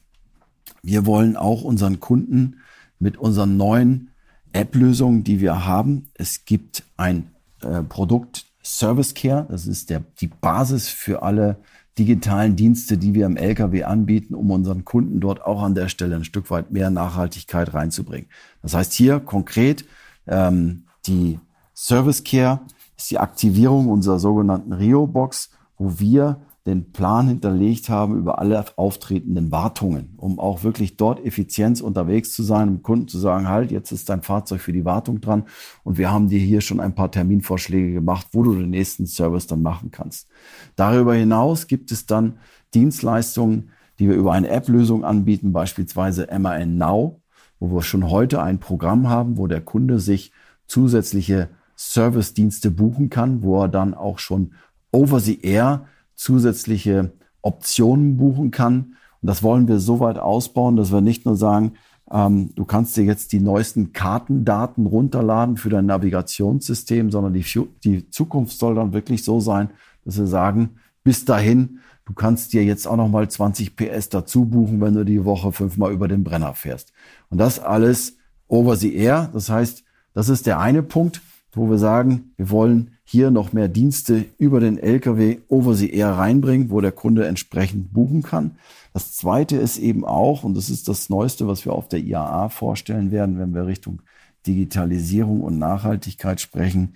wir 0.82 1.06
wollen 1.06 1.36
auch 1.36 1.62
unseren 1.62 2.00
Kunden 2.00 2.56
mit 2.98 3.16
unseren 3.16 3.56
neuen 3.56 4.10
App-Lösungen, 4.52 5.22
die 5.22 5.40
wir 5.40 5.66
haben. 5.66 6.08
Es 6.14 6.46
gibt 6.46 6.82
ein 6.96 7.30
äh, 7.62 7.82
Produkt 7.82 8.44
Service 8.64 9.14
Care. 9.14 9.46
Das 9.48 9.68
ist 9.68 9.88
der, 9.88 10.02
die 10.20 10.26
Basis 10.26 10.88
für 10.88 11.22
alle 11.22 11.58
digitalen 11.98 12.56
Dienste, 12.56 12.98
die 12.98 13.14
wir 13.14 13.26
im 13.26 13.36
LKW 13.36 13.84
anbieten, 13.84 14.34
um 14.34 14.50
unseren 14.50 14.84
Kunden 14.84 15.20
dort 15.20 15.42
auch 15.42 15.62
an 15.62 15.74
der 15.74 15.88
Stelle 15.88 16.16
ein 16.16 16.24
Stück 16.24 16.50
weit 16.50 16.70
mehr 16.70 16.90
Nachhaltigkeit 16.90 17.72
reinzubringen. 17.72 18.28
Das 18.62 18.74
heißt 18.74 18.92
hier 18.92 19.20
konkret 19.20 19.84
ähm, 20.26 20.84
die 21.06 21.38
Service 21.74 22.24
Care 22.24 22.60
ist 22.96 23.10
die 23.10 23.18
Aktivierung 23.18 23.88
unserer 23.88 24.18
sogenannten 24.18 24.72
Rio-Box, 24.72 25.50
wo 25.78 25.98
wir 25.98 26.40
den 26.66 26.90
Plan 26.90 27.28
hinterlegt 27.28 27.88
haben 27.88 28.18
über 28.18 28.40
alle 28.40 28.64
auftretenden 28.76 29.52
Wartungen, 29.52 30.14
um 30.16 30.40
auch 30.40 30.64
wirklich 30.64 30.96
dort 30.96 31.24
Effizienz 31.24 31.80
unterwegs 31.80 32.32
zu 32.32 32.42
sein, 32.42 32.68
um 32.68 32.82
Kunden 32.82 33.06
zu 33.06 33.18
sagen, 33.18 33.48
halt, 33.48 33.70
jetzt 33.70 33.92
ist 33.92 34.08
dein 34.08 34.22
Fahrzeug 34.22 34.60
für 34.60 34.72
die 34.72 34.84
Wartung 34.84 35.20
dran 35.20 35.44
und 35.84 35.96
wir 35.96 36.10
haben 36.10 36.28
dir 36.28 36.40
hier 36.40 36.60
schon 36.60 36.80
ein 36.80 36.94
paar 36.94 37.12
Terminvorschläge 37.12 37.92
gemacht, 37.92 38.26
wo 38.32 38.42
du 38.42 38.54
den 38.54 38.70
nächsten 38.70 39.06
Service 39.06 39.46
dann 39.46 39.62
machen 39.62 39.92
kannst. 39.92 40.28
Darüber 40.74 41.14
hinaus 41.14 41.68
gibt 41.68 41.92
es 41.92 42.04
dann 42.06 42.38
Dienstleistungen, 42.74 43.70
die 44.00 44.08
wir 44.08 44.16
über 44.16 44.32
eine 44.32 44.48
App-Lösung 44.48 45.04
anbieten, 45.04 45.52
beispielsweise 45.52 46.26
MAN 46.36 46.76
Now, 46.76 47.20
wo 47.60 47.72
wir 47.72 47.82
schon 47.82 48.10
heute 48.10 48.42
ein 48.42 48.58
Programm 48.58 49.08
haben, 49.08 49.38
wo 49.38 49.46
der 49.46 49.60
Kunde 49.60 50.00
sich 50.00 50.32
zusätzliche 50.66 51.48
Service-Dienste 51.76 52.72
buchen 52.72 53.08
kann, 53.08 53.42
wo 53.42 53.62
er 53.62 53.68
dann 53.68 53.94
auch 53.94 54.18
schon 54.18 54.52
over 54.90 55.20
the 55.20 55.40
air 55.42 55.86
zusätzliche 56.16 57.12
Optionen 57.42 58.16
buchen 58.16 58.50
kann. 58.50 58.96
Und 59.22 59.28
das 59.28 59.42
wollen 59.42 59.68
wir 59.68 59.78
so 59.78 60.00
weit 60.00 60.18
ausbauen, 60.18 60.76
dass 60.76 60.92
wir 60.92 61.00
nicht 61.00 61.24
nur 61.24 61.36
sagen, 61.36 61.72
ähm, 62.10 62.54
du 62.54 62.64
kannst 62.64 62.96
dir 62.96 63.04
jetzt 63.04 63.32
die 63.32 63.40
neuesten 63.40 63.92
Kartendaten 63.92 64.86
runterladen 64.86 65.56
für 65.56 65.70
dein 65.70 65.86
Navigationssystem, 65.86 67.10
sondern 67.10 67.32
die, 67.32 67.44
die 67.84 68.10
Zukunft 68.10 68.58
soll 68.58 68.74
dann 68.74 68.92
wirklich 68.92 69.24
so 69.24 69.40
sein, 69.40 69.70
dass 70.04 70.18
wir 70.18 70.26
sagen, 70.26 70.76
bis 71.02 71.24
dahin, 71.24 71.80
du 72.04 72.14
kannst 72.14 72.52
dir 72.52 72.64
jetzt 72.64 72.86
auch 72.86 72.96
nochmal 72.96 73.28
20 73.28 73.76
PS 73.76 74.08
dazu 74.08 74.44
buchen, 74.44 74.80
wenn 74.80 74.94
du 74.94 75.04
die 75.04 75.24
Woche 75.24 75.52
fünfmal 75.52 75.92
über 75.92 76.08
den 76.08 76.24
Brenner 76.24 76.54
fährst. 76.54 76.92
Und 77.30 77.38
das 77.38 77.58
alles 77.58 78.16
over 78.48 78.76
the 78.76 78.94
air. 78.94 79.30
Das 79.32 79.50
heißt, 79.50 79.84
das 80.14 80.28
ist 80.28 80.46
der 80.46 80.60
eine 80.60 80.82
Punkt, 80.82 81.20
wo 81.52 81.68
wir 81.68 81.78
sagen, 81.78 82.32
wir 82.36 82.50
wollen 82.50 82.92
hier 83.08 83.30
noch 83.30 83.52
mehr 83.52 83.68
Dienste 83.68 84.24
über 84.36 84.58
den 84.58 84.78
LKW 84.78 85.38
over 85.48 85.74
the 85.74 85.90
air 85.90 86.10
reinbringen, 86.10 86.70
wo 86.70 86.80
der 86.80 86.90
Kunde 86.90 87.26
entsprechend 87.26 87.92
buchen 87.92 88.22
kann. 88.22 88.56
Das 88.92 89.12
zweite 89.12 89.56
ist 89.56 89.78
eben 89.78 90.04
auch, 90.04 90.42
und 90.42 90.56
das 90.56 90.70
ist 90.70 90.88
das 90.88 91.08
Neueste, 91.08 91.46
was 91.46 91.64
wir 91.64 91.72
auf 91.72 91.86
der 91.88 92.00
IAA 92.00 92.48
vorstellen 92.48 93.12
werden, 93.12 93.38
wenn 93.38 93.54
wir 93.54 93.66
Richtung 93.66 94.02
Digitalisierung 94.44 95.40
und 95.40 95.58
Nachhaltigkeit 95.58 96.40
sprechen, 96.40 96.94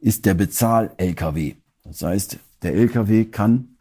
ist 0.00 0.26
der 0.26 0.34
Bezahl-LKW. 0.34 1.54
Das 1.84 2.02
heißt, 2.02 2.38
der 2.62 2.74
LKW 2.74 3.24
kann 3.24 3.76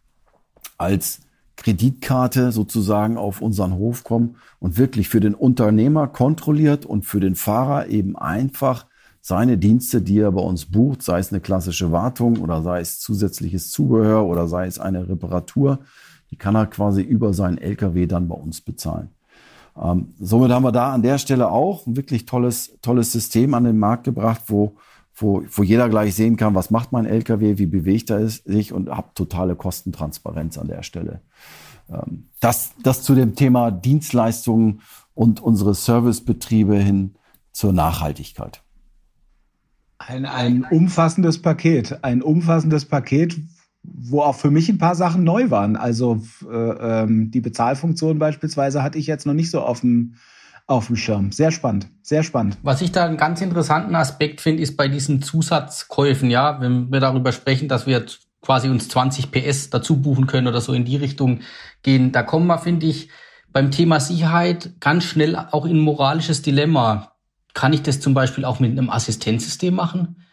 als 0.78 1.22
Kreditkarte 1.56 2.52
sozusagen 2.52 3.18
auf 3.18 3.42
unseren 3.42 3.74
Hof 3.74 4.04
kommen 4.04 4.36
und 4.60 4.78
wirklich 4.78 5.10
für 5.10 5.20
den 5.20 5.34
Unternehmer 5.34 6.08
kontrolliert 6.08 6.86
und 6.86 7.06
für 7.06 7.20
den 7.20 7.36
Fahrer 7.36 7.88
eben 7.88 8.16
einfach 8.16 8.86
seine 9.22 9.58
Dienste, 9.58 10.02
die 10.02 10.20
er 10.20 10.32
bei 10.32 10.42
uns 10.42 10.66
bucht, 10.66 11.04
sei 11.04 11.20
es 11.20 11.32
eine 11.32 11.42
klassische 11.42 11.92
Wartung 11.92 12.40
oder 12.40 12.64
sei 12.64 12.82
es 12.82 13.00
zusätzliches 13.00 13.70
Zubehör 13.70 14.26
oder 14.26 14.48
sei 14.48 14.66
es 14.66 14.80
eine 14.80 15.08
Reparatur, 15.08 15.80
die 16.32 16.38
kann 16.38 16.56
er 16.56 16.66
quasi 16.66 17.02
über 17.02 17.34
seinen 17.34 17.58
LKW 17.60 18.08
dann 18.08 18.28
bei 18.28 18.36
uns 18.36 18.62
bezahlen. 18.62 19.10
Ähm, 19.80 20.14
somit 20.20 20.52
haben 20.52 20.64
wir 20.64 20.72
da 20.72 20.92
an 20.92 21.04
der 21.04 21.18
Stelle 21.18 21.50
auch 21.50 21.86
ein 21.86 21.96
wirklich 21.96 22.26
tolles, 22.26 22.78
tolles 22.82 23.12
System 23.12 23.54
an 23.54 23.64
den 23.64 23.78
Markt 23.78 24.06
gebracht, 24.06 24.44
wo, 24.48 24.76
wo, 25.16 25.44
wo 25.50 25.64
jeder 25.64 25.88
gleich 25.88 26.16
sehen 26.16 26.36
kann, 26.36 26.56
was 26.56 26.72
macht 26.72 26.92
mein 26.92 27.06
LKW, 27.06 27.58
wie 27.58 27.68
bewegt 27.68 28.10
er 28.10 28.28
sich 28.28 28.74
und 28.74 28.90
habe 28.90 29.10
totale 29.14 29.56
Kostentransparenz 29.56 30.58
an 30.58 30.68
der 30.68 30.84
Stelle. 30.84 31.22
Ähm, 31.90 32.28
das, 32.40 32.72
das 32.82 33.04
zu 33.04 33.14
dem 33.14 33.36
Thema 33.36 33.72
Dienstleistungen 33.72 34.82
und 35.14 35.42
unsere 35.42 35.76
Servicebetriebe 35.76 36.76
hin 36.76 37.16
zur 37.52 37.72
Nachhaltigkeit. 37.74 38.64
Ein, 40.08 40.26
ein 40.26 40.66
umfassendes 40.70 41.42
Paket, 41.42 42.04
ein 42.04 42.22
umfassendes 42.22 42.86
Paket, 42.86 43.38
wo 43.84 44.22
auch 44.22 44.36
für 44.36 44.52
mich 44.52 44.70
ein 44.70 44.78
paar 44.78 44.96
Sachen 44.96 45.24
neu 45.24 45.50
waren. 45.50 45.76
Also 45.76 46.22
äh, 46.50 46.56
ähm, 46.56 47.32
die 47.32 47.42
Bezahlfunktion 47.42 48.20
beispielsweise 48.20 48.84
hatte 48.84 48.98
ich 48.98 49.08
jetzt 49.08 49.26
noch 49.26 49.34
nicht 49.34 49.52
so 49.52 49.62
auf 49.62 49.82
dem 49.82 50.16
auf 50.68 50.88
dem 50.88 50.96
Schirm. 50.96 51.32
Sehr 51.32 51.52
spannend, 51.52 51.88
sehr 52.02 52.24
spannend. 52.24 52.58
Was 52.64 52.82
ich 52.82 52.92
da 52.92 53.06
einen 53.06 53.18
ganz 53.18 53.42
interessanten 53.42 53.94
Aspekt 53.96 54.40
finde, 54.40 54.64
ist 54.64 54.78
bei 54.78 54.88
diesen 54.88 55.22
Zusatzkäufen, 55.22 56.30
ja, 56.30 56.62
wenn 56.62 56.92
wir 56.92 57.00
darüber 57.00 57.32
sprechen, 57.34 57.68
dass 57.68 57.88
wir 57.88 58.06
quasi 58.42 58.70
uns 58.70 58.88
20 58.88 59.32
PS 59.32 59.70
dazu 59.70 60.02
buchen 60.02 60.28
können 60.28 60.48
oder 60.48 60.62
so 60.62 60.74
in 60.74 60.86
die 60.86 60.96
Richtung 60.96 61.42
gehen, 61.84 62.12
da 62.12 62.24
kommen 62.24 62.48
wir, 62.48 62.58
finde 62.58 62.86
ich, 62.86 63.10
beim 63.52 63.70
Thema 63.70 64.00
Sicherheit 64.00 64.72
ganz 64.80 65.04
schnell 65.04 65.36
auch 65.36 65.66
in 65.66 65.78
ein 65.78 65.82
moralisches 65.82 66.42
Dilemma 66.42 67.11
kann 67.54 67.74
ich 67.74 67.82
das 67.82 68.00
zum 68.00 68.14
Beispiel 68.14 68.46
auch 68.46 68.60
mit 68.60 68.72
einem 68.72 68.90
Assistenzsystem 68.90 69.74
machen? 69.74 70.24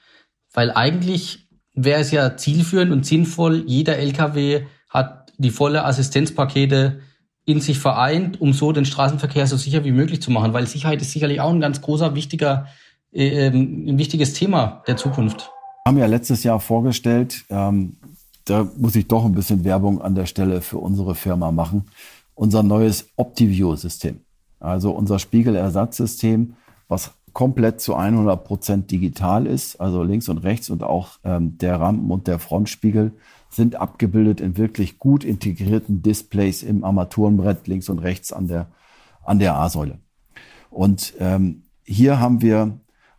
Weil 0.52 0.70
eigentlich 0.72 1.48
wäre 1.74 2.00
es 2.00 2.10
ja 2.10 2.36
zielführend 2.36 2.92
und 2.92 3.06
sinnvoll, 3.06 3.64
jeder 3.66 3.96
LKW 3.98 4.62
hat 4.88 5.32
die 5.38 5.50
volle 5.50 5.84
Assistenzpakete 5.84 7.00
in 7.44 7.60
sich 7.60 7.78
vereint, 7.78 8.40
um 8.40 8.52
so 8.52 8.72
den 8.72 8.84
Straßenverkehr 8.84 9.46
so 9.46 9.56
sicher 9.56 9.84
wie 9.84 9.92
möglich 9.92 10.20
zu 10.20 10.30
machen, 10.30 10.52
weil 10.52 10.66
Sicherheit 10.66 11.00
ist 11.00 11.12
sicherlich 11.12 11.40
auch 11.40 11.50
ein 11.50 11.60
ganz 11.60 11.80
großer, 11.80 12.14
wichtiger, 12.14 12.66
äh, 13.12 13.46
ähm, 13.46 13.86
ein 13.88 13.98
wichtiges 13.98 14.34
Thema 14.34 14.82
der 14.86 14.96
Zukunft. 14.96 15.50
Wir 15.84 15.90
haben 15.92 15.98
ja 15.98 16.06
letztes 16.06 16.42
Jahr 16.42 16.60
vorgestellt, 16.60 17.44
ähm, 17.48 17.96
da 18.44 18.68
muss 18.76 18.96
ich 18.96 19.08
doch 19.08 19.24
ein 19.24 19.32
bisschen 19.32 19.64
Werbung 19.64 20.02
an 20.02 20.14
der 20.14 20.26
Stelle 20.26 20.60
für 20.60 20.78
unsere 20.78 21.14
Firma 21.14 21.50
machen, 21.50 21.86
unser 22.34 22.62
neues 22.62 23.08
Optiview-System. 23.16 24.20
Also 24.60 24.90
unser 24.90 25.18
Spiegelersatzsystem, 25.18 26.54
was 26.88 27.12
komplett 27.32 27.80
zu 27.80 27.94
100 27.94 28.42
Prozent 28.44 28.90
digital 28.90 29.46
ist. 29.46 29.76
Also 29.80 30.02
links 30.02 30.28
und 30.28 30.38
rechts 30.38 30.70
und 30.70 30.82
auch 30.82 31.18
ähm, 31.24 31.58
der 31.58 31.80
Rampen- 31.80 32.10
und 32.10 32.26
der 32.26 32.38
Frontspiegel 32.38 33.12
sind 33.50 33.76
abgebildet 33.76 34.40
in 34.40 34.56
wirklich 34.56 34.98
gut 34.98 35.24
integrierten 35.24 36.02
Displays 36.02 36.62
im 36.62 36.84
Armaturenbrett 36.84 37.66
links 37.66 37.88
und 37.88 37.98
rechts 38.00 38.32
an 38.32 38.48
der, 38.48 38.68
an 39.24 39.38
der 39.38 39.54
A-Säule. 39.54 39.98
Und 40.70 41.14
ähm, 41.18 41.62
hier 41.84 42.20
haben 42.20 42.42
wir 42.42 42.78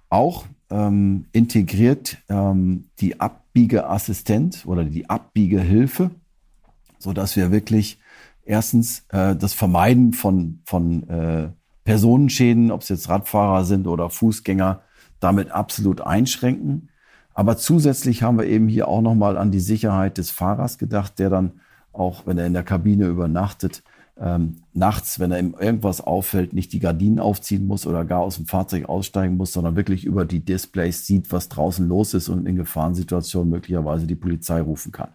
auch 0.10 0.46
ähm, 0.70 1.26
integriert 1.32 2.18
ähm, 2.30 2.86
die 3.00 3.20
Abbiegeassistent 3.20 4.66
oder 4.66 4.84
die 4.84 5.10
Abbiegehilfe, 5.10 6.12
so 7.00 7.14
dass 7.14 7.36
wir 7.36 7.52
wirklich 7.52 8.00
erstens 8.44 9.06
äh, 9.10 9.36
das 9.36 9.54
Vermeiden 9.54 10.14
von, 10.14 10.62
von 10.66 11.10
äh, 11.10 11.50
Personenschäden, 11.90 12.70
ob 12.70 12.84
es 12.84 12.90
jetzt 12.90 13.10
Radfahrer 13.10 13.66
sind 13.66 13.88
oder 13.88 14.12
Fußgänger, 14.12 14.82
damit 15.20 15.50
absolut 15.50 16.02
einschränken. 16.02 16.90
Aber 17.34 17.58
zusätzlich 17.58 18.22
haben 18.22 18.38
wir 18.38 18.46
eben 18.46 18.68
hier 18.68 18.88
auch 18.88 19.02
nochmal 19.02 19.40
an 19.40 19.50
die 19.50 19.60
Sicherheit 19.60 20.20
des 20.20 20.30
Fahrers 20.30 20.78
gedacht, 20.78 21.18
der 21.18 21.32
dann 21.32 21.54
auch, 21.92 22.28
wenn 22.28 22.38
er 22.38 22.46
in 22.46 22.54
der 22.54 22.62
Kabine 22.62 23.08
übernachtet, 23.08 23.82
ähm, 24.20 24.58
nachts, 24.72 25.20
wenn 25.20 25.32
er 25.32 25.40
ihm 25.40 25.56
irgendwas 25.60 26.00
auffällt, 26.00 26.54
nicht 26.54 26.74
die 26.74 26.80
Gardinen 26.80 27.18
aufziehen 27.18 27.66
muss 27.66 27.88
oder 27.88 28.06
gar 28.06 28.20
aus 28.20 28.36
dem 28.36 28.46
Fahrzeug 28.46 28.88
aussteigen 28.88 29.36
muss, 29.36 29.52
sondern 29.52 29.76
wirklich 29.76 30.06
über 30.06 30.26
die 30.26 30.42
Displays 30.42 31.08
sieht, 31.08 31.32
was 31.32 31.50
draußen 31.50 31.88
los 31.88 32.14
ist 32.14 32.30
und 32.30 32.46
in 32.46 32.56
Gefahrensituationen 32.56 33.50
möglicherweise 33.50 34.06
die 34.06 34.14
Polizei 34.14 34.62
rufen 34.62 34.92
kann. 34.92 35.10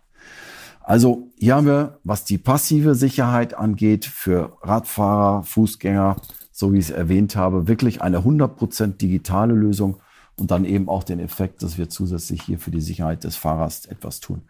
Also 0.81 1.29
hier 1.39 1.55
haben 1.55 1.69
wir, 1.69 2.01
was 2.03 2.25
die 2.25 2.37
passive 2.37 2.97
Sicherheit 2.97 3.55
angeht, 3.55 4.07
für 4.07 4.59
Radfahrer, 4.61 5.45
Fußgänger, 5.45 6.17
so 6.57 6.73
wie 6.73 6.79
ich 6.79 6.85
es 6.89 6.91
erwähnt 6.91 7.35
habe, 7.35 7.67
wirklich 7.67 8.01
eine 8.01 8.21
100% 8.21 8.97
digitale 8.97 9.55
Lösung 9.55 9.97
und 10.37 10.53
dann 10.53 10.65
eben 10.65 10.89
auch 10.89 11.03
den 11.03 11.19
Effekt, 11.19 11.65
dass 11.65 11.79
wir 11.79 11.89
zusätzlich 11.89 12.43
hier 12.43 12.61
für 12.61 12.71
die 12.71 12.81
Sicherheit 12.81 13.25
des 13.25 13.35
Fahrers 13.35 13.87
etwas 13.87 14.21
tun. 14.21 14.43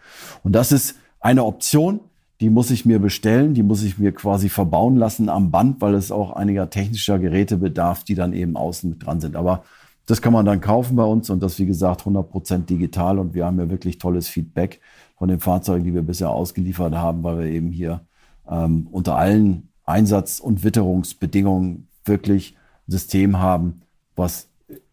Und 0.42 0.52
das 0.52 0.70
ist 0.70 0.96
eine 1.18 1.44
Option, 1.44 2.00
die 2.40 2.50
muss 2.50 2.70
ich 2.70 2.84
mir 2.84 2.98
bestellen, 2.98 3.54
die 3.54 3.62
muss 3.62 3.82
ich 3.82 3.96
mir 3.96 4.12
quasi 4.12 4.50
verbauen 4.50 4.96
lassen 4.96 5.30
am 5.30 5.50
Band, 5.50 5.80
weil 5.80 5.94
es 5.94 6.12
auch 6.12 6.32
einiger 6.32 6.68
technischer 6.68 7.18
Geräte 7.18 7.56
bedarf, 7.56 8.04
die 8.04 8.14
dann 8.14 8.34
eben 8.34 8.58
außen 8.58 8.90
mit 8.90 9.06
dran 9.06 9.22
sind. 9.22 9.34
Aber 9.34 9.64
das 10.04 10.20
kann 10.20 10.34
man 10.34 10.44
dann 10.44 10.60
kaufen 10.60 10.96
bei 10.96 11.04
uns 11.04 11.30
und 11.30 11.42
das, 11.42 11.58
wie 11.58 11.64
gesagt, 11.64 12.02
100% 12.02 12.66
digital 12.66 13.18
und 13.18 13.32
wir 13.32 13.46
haben 13.46 13.58
ja 13.58 13.70
wirklich 13.70 13.96
tolles 13.96 14.28
Feedback 14.28 14.82
von 15.16 15.28
den 15.28 15.40
Fahrzeugen, 15.40 15.84
die 15.84 15.94
wir 15.94 16.02
bisher 16.02 16.28
ausgeliefert 16.28 16.94
haben, 16.94 17.22
weil 17.22 17.38
wir 17.38 17.46
eben 17.46 17.72
hier 17.72 18.02
ähm, 18.46 18.88
unter 18.92 19.16
allen 19.16 19.70
Einsatz- 19.86 20.38
und 20.38 20.64
Witterungsbedingungen 20.64 21.88
wirklich 22.04 22.56
ein 22.88 22.92
System 22.92 23.38
haben, 23.38 23.82
was 24.16 24.48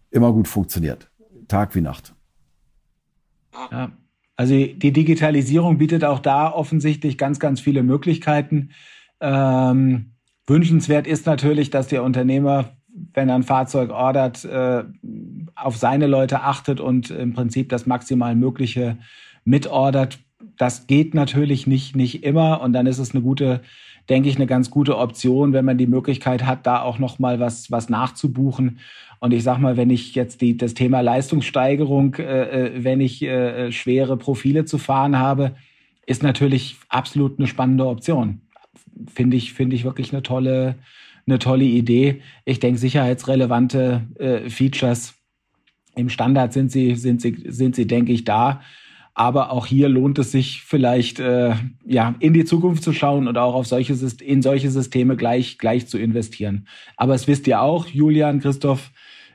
immer 0.10 0.32
gut 0.32 0.48
funktioniert. 0.48 1.10
Tag 1.48 1.76
wie 1.76 1.82
Nacht. 1.82 2.14
Ja. 3.72 3.92
Also 4.38 4.56
die 4.56 4.92
Digitalisierung 4.92 5.78
bietet 5.78 6.04
auch 6.04 6.20
da 6.20 6.52
offensichtlich 6.52 7.18
ganz, 7.18 7.40
ganz 7.40 7.60
viele 7.60 7.84
Möglichkeiten. 7.84 8.72
Ähm, 9.20 10.14
wünschenswert 10.48 11.06
ist 11.06 11.28
natürlich, 11.28 11.70
dass 11.70 11.88
der 11.88 12.04
Unternehmer, 12.04 12.78
wenn 13.14 13.30
er 13.30 13.36
ein 13.36 13.44
Fahrzeug 13.44 13.92
ordert, 13.92 14.44
äh, 14.46 14.84
auf 15.56 15.78
seine 15.78 16.08
Leute 16.08 16.42
achtet 16.42 16.80
und 16.80 17.12
im 17.12 17.34
Prinzip 17.34 17.70
das 17.70 17.86
maximal 17.86 18.36
Mögliche 18.36 18.98
mitordert. 19.44 20.20
Das 20.58 20.88
geht 20.88 21.14
natürlich 21.14 21.68
nicht, 21.68 21.96
nicht 21.96 22.24
immer 22.24 22.62
und 22.62 22.74
dann 22.74 22.88
ist 22.88 23.00
es 23.00 23.12
eine 23.12 23.22
gute 23.22 23.62
denke 24.10 24.30
ich, 24.30 24.36
eine 24.36 24.48
ganz 24.48 24.70
gute 24.70 24.98
Option, 24.98 25.54
wenn 25.54 25.66
man 25.66 25.78
die 25.78 25.88
Möglichkeit 25.88 26.46
hat, 26.46 26.66
da 26.66 26.82
auch 26.82 27.00
noch 27.00 27.20
mal 27.20 27.40
was, 27.40 27.72
was 27.72 27.90
nachzubuchen. 27.90 28.80
Und 29.20 29.34
ich 29.34 29.44
sag 29.44 29.60
mal, 29.60 29.78
wenn 29.78 29.90
ich 29.90 30.16
jetzt 30.16 30.42
die, 30.42 30.58
das 30.58 30.74
Thema 30.74 31.02
Leistungssteigerung, 31.02 32.16
äh, 32.16 32.24
äh, 32.66 32.84
wenn 32.84 33.02
ich 33.02 33.22
äh, 33.22 33.72
schwere 33.72 34.18
Profile 34.18 34.66
zu 34.66 34.78
fahren 34.78 35.20
habe, 35.20 35.56
ist 36.06 36.24
natürlich 36.24 36.78
absolut 36.90 37.38
eine 37.38 37.48
spannende 37.48 37.86
Option. 37.86 38.42
Finde 39.14 39.38
ich, 39.38 39.54
finde 39.54 39.76
ich 39.76 39.84
wirklich 39.84 40.12
eine 40.12 40.24
tolle, 40.24 40.76
eine 41.28 41.40
tolle 41.40 41.66
Idee. 41.66 42.22
Ich 42.46 42.60
denke, 42.60 42.80
sicherheitsrelevante 42.80 44.08
äh, 44.18 44.50
Features 44.50 45.14
im 45.96 46.10
Standard 46.10 46.54
sind 46.54 46.72
sie, 46.72 46.96
sind 46.96 47.22
sie, 47.22 47.44
sind 47.48 47.76
sie, 47.76 47.86
denke 47.86 48.12
ich, 48.12 48.24
da. 48.24 48.62
Aber 49.14 49.52
auch 49.52 49.66
hier 49.66 49.90
lohnt 49.90 50.20
es 50.20 50.32
sich 50.32 50.62
vielleicht, 50.62 51.20
äh, 51.20 51.54
ja, 51.86 52.16
in 52.20 52.34
die 52.34 52.46
Zukunft 52.46 52.84
zu 52.84 52.94
schauen 52.94 53.28
und 53.28 53.38
auch 53.38 53.56
auf 53.56 53.68
solche, 53.68 53.94
in 54.24 54.42
solche 54.42 54.72
Systeme 54.72 55.16
gleich, 55.18 55.58
gleich 55.58 55.88
zu 55.88 55.98
investieren. 55.98 56.68
Aber 56.96 57.14
es 57.14 57.28
wisst 57.28 57.48
ihr 57.48 57.62
auch, 57.62 57.88
Julian, 57.88 58.40
Christoph, 58.40 58.92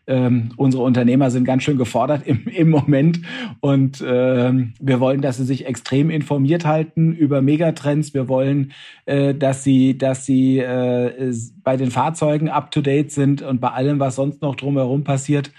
ähm, 0.08 0.50
unsere 0.56 0.84
Unternehmer 0.84 1.30
sind 1.30 1.44
ganz 1.44 1.64
schön 1.64 1.78
gefordert 1.78 2.26
im, 2.26 2.46
im 2.46 2.70
Moment 2.70 3.20
und 3.60 4.02
ähm, 4.06 4.74
wir 4.80 5.00
wollen, 5.00 5.20
dass 5.20 5.38
sie 5.38 5.44
sich 5.44 5.66
extrem 5.66 6.10
informiert 6.10 6.64
halten 6.64 7.12
über 7.12 7.42
Megatrends. 7.42 8.14
Wir 8.14 8.28
wollen, 8.28 8.72
äh, 9.06 9.34
dass 9.34 9.64
sie, 9.64 9.98
dass 9.98 10.24
sie 10.24 10.58
äh, 10.58 11.32
bei 11.62 11.76
den 11.76 11.90
Fahrzeugen 11.90 12.48
up 12.48 12.70
to 12.70 12.82
date 12.82 13.10
sind 13.10 13.42
und 13.42 13.60
bei 13.60 13.70
allem, 13.70 13.98
was 13.98 14.16
sonst 14.16 14.42
noch 14.42 14.54
drumherum 14.54 15.02
passiert. 15.02 15.50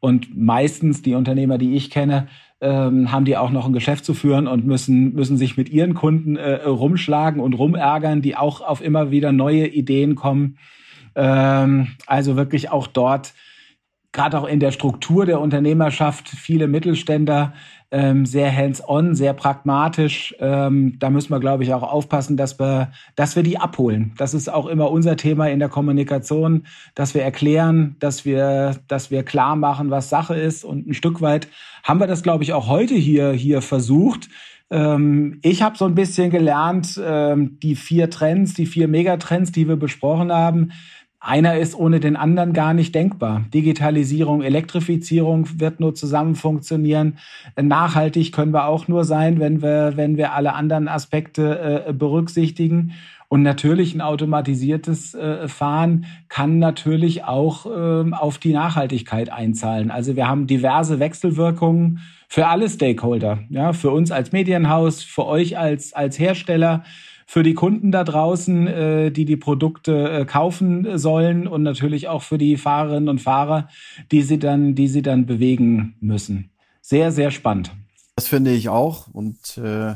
Und 0.00 0.36
meistens 0.36 1.00
die 1.00 1.14
Unternehmer, 1.14 1.56
die 1.56 1.74
ich 1.74 1.88
kenne, 1.88 2.28
ähm, 2.64 3.12
haben 3.12 3.26
die 3.26 3.36
auch 3.36 3.50
noch 3.50 3.66
ein 3.66 3.74
Geschäft 3.74 4.06
zu 4.06 4.14
führen 4.14 4.46
und 4.46 4.64
müssen, 4.64 5.12
müssen 5.12 5.36
sich 5.36 5.58
mit 5.58 5.68
ihren 5.68 5.92
Kunden 5.92 6.36
äh, 6.36 6.62
rumschlagen 6.64 7.38
und 7.40 7.52
rumärgern, 7.52 8.22
die 8.22 8.36
auch 8.36 8.62
auf 8.62 8.80
immer 8.80 9.10
wieder 9.10 9.32
neue 9.32 9.66
Ideen 9.66 10.14
kommen. 10.14 10.56
Ähm, 11.14 11.88
also 12.06 12.36
wirklich 12.36 12.70
auch 12.70 12.86
dort, 12.86 13.34
gerade 14.12 14.38
auch 14.38 14.48
in 14.48 14.60
der 14.60 14.70
Struktur 14.70 15.26
der 15.26 15.40
Unternehmerschaft, 15.40 16.30
viele 16.30 16.66
Mittelständler, 16.66 17.52
ähm, 17.94 18.26
sehr 18.26 18.54
hands-on, 18.54 19.14
sehr 19.14 19.34
pragmatisch. 19.34 20.34
Ähm, 20.40 20.96
da 20.98 21.10
müssen 21.10 21.30
wir, 21.30 21.38
glaube 21.38 21.62
ich, 21.62 21.72
auch 21.72 21.84
aufpassen, 21.84 22.36
dass 22.36 22.58
wir, 22.58 22.90
dass 23.14 23.36
wir 23.36 23.44
die 23.44 23.56
abholen. 23.56 24.12
Das 24.18 24.34
ist 24.34 24.52
auch 24.52 24.66
immer 24.66 24.90
unser 24.90 25.16
Thema 25.16 25.48
in 25.48 25.60
der 25.60 25.68
Kommunikation, 25.68 26.66
dass 26.96 27.14
wir 27.14 27.22
erklären, 27.22 27.94
dass 28.00 28.24
wir, 28.24 28.76
dass 28.88 29.12
wir 29.12 29.22
klar 29.22 29.54
machen, 29.54 29.90
was 29.90 30.08
Sache 30.08 30.34
ist. 30.34 30.64
Und 30.64 30.88
ein 30.88 30.94
Stück 30.94 31.20
weit 31.20 31.46
haben 31.84 32.00
wir 32.00 32.08
das, 32.08 32.24
glaube 32.24 32.42
ich, 32.42 32.52
auch 32.52 32.66
heute 32.66 32.94
hier, 32.94 33.30
hier 33.30 33.62
versucht. 33.62 34.28
Ähm, 34.70 35.38
ich 35.42 35.62
habe 35.62 35.78
so 35.78 35.84
ein 35.84 35.94
bisschen 35.94 36.30
gelernt, 36.30 37.00
ähm, 37.00 37.60
die 37.62 37.76
vier 37.76 38.10
Trends, 38.10 38.54
die 38.54 38.66
vier 38.66 38.88
Megatrends, 38.88 39.52
die 39.52 39.68
wir 39.68 39.76
besprochen 39.76 40.32
haben, 40.32 40.72
einer 41.24 41.56
ist 41.56 41.74
ohne 41.74 42.00
den 42.00 42.16
anderen 42.16 42.52
gar 42.52 42.74
nicht 42.74 42.94
denkbar. 42.94 43.44
Digitalisierung, 43.54 44.42
Elektrifizierung 44.42 45.48
wird 45.58 45.80
nur 45.80 45.94
zusammen 45.94 46.34
funktionieren. 46.34 47.16
Nachhaltig 47.60 48.30
können 48.32 48.52
wir 48.52 48.66
auch 48.66 48.88
nur 48.88 49.04
sein, 49.04 49.40
wenn 49.40 49.62
wir, 49.62 49.92
wenn 49.96 50.18
wir 50.18 50.34
alle 50.34 50.52
anderen 50.52 50.86
Aspekte 50.86 51.86
äh, 51.86 51.92
berücksichtigen. 51.94 52.92
Und 53.28 53.42
natürlich 53.42 53.94
ein 53.94 54.02
automatisiertes 54.02 55.14
äh, 55.14 55.48
Fahren 55.48 56.04
kann 56.28 56.58
natürlich 56.58 57.24
auch 57.24 57.64
äh, 57.66 58.12
auf 58.12 58.36
die 58.36 58.52
Nachhaltigkeit 58.52 59.32
einzahlen. 59.32 59.90
Also 59.90 60.16
wir 60.16 60.28
haben 60.28 60.46
diverse 60.46 61.00
Wechselwirkungen 61.00 62.00
für 62.28 62.48
alle 62.48 62.68
Stakeholder, 62.68 63.38
ja, 63.48 63.72
für 63.72 63.90
uns 63.90 64.10
als 64.10 64.32
Medienhaus, 64.32 65.02
für 65.02 65.24
euch 65.24 65.56
als, 65.58 65.94
als 65.94 66.18
Hersteller 66.18 66.84
für 67.26 67.42
die 67.42 67.54
Kunden 67.54 67.90
da 67.92 68.04
draußen, 68.04 68.66
äh, 68.66 69.10
die 69.10 69.24
die 69.24 69.36
Produkte 69.36 70.10
äh, 70.10 70.24
kaufen 70.24 70.98
sollen 70.98 71.46
und 71.46 71.62
natürlich 71.62 72.08
auch 72.08 72.22
für 72.22 72.38
die 72.38 72.56
Fahrerinnen 72.56 73.08
und 73.08 73.20
Fahrer, 73.20 73.68
die 74.10 74.22
sie 74.22 74.38
dann, 74.38 74.74
die 74.74 74.88
sie 74.88 75.02
dann 75.02 75.26
bewegen 75.26 75.96
müssen. 76.00 76.50
Sehr, 76.80 77.12
sehr 77.12 77.30
spannend. 77.30 77.72
Das 78.16 78.28
finde 78.28 78.52
ich 78.52 78.68
auch 78.68 79.08
und 79.08 79.58
äh, 79.58 79.94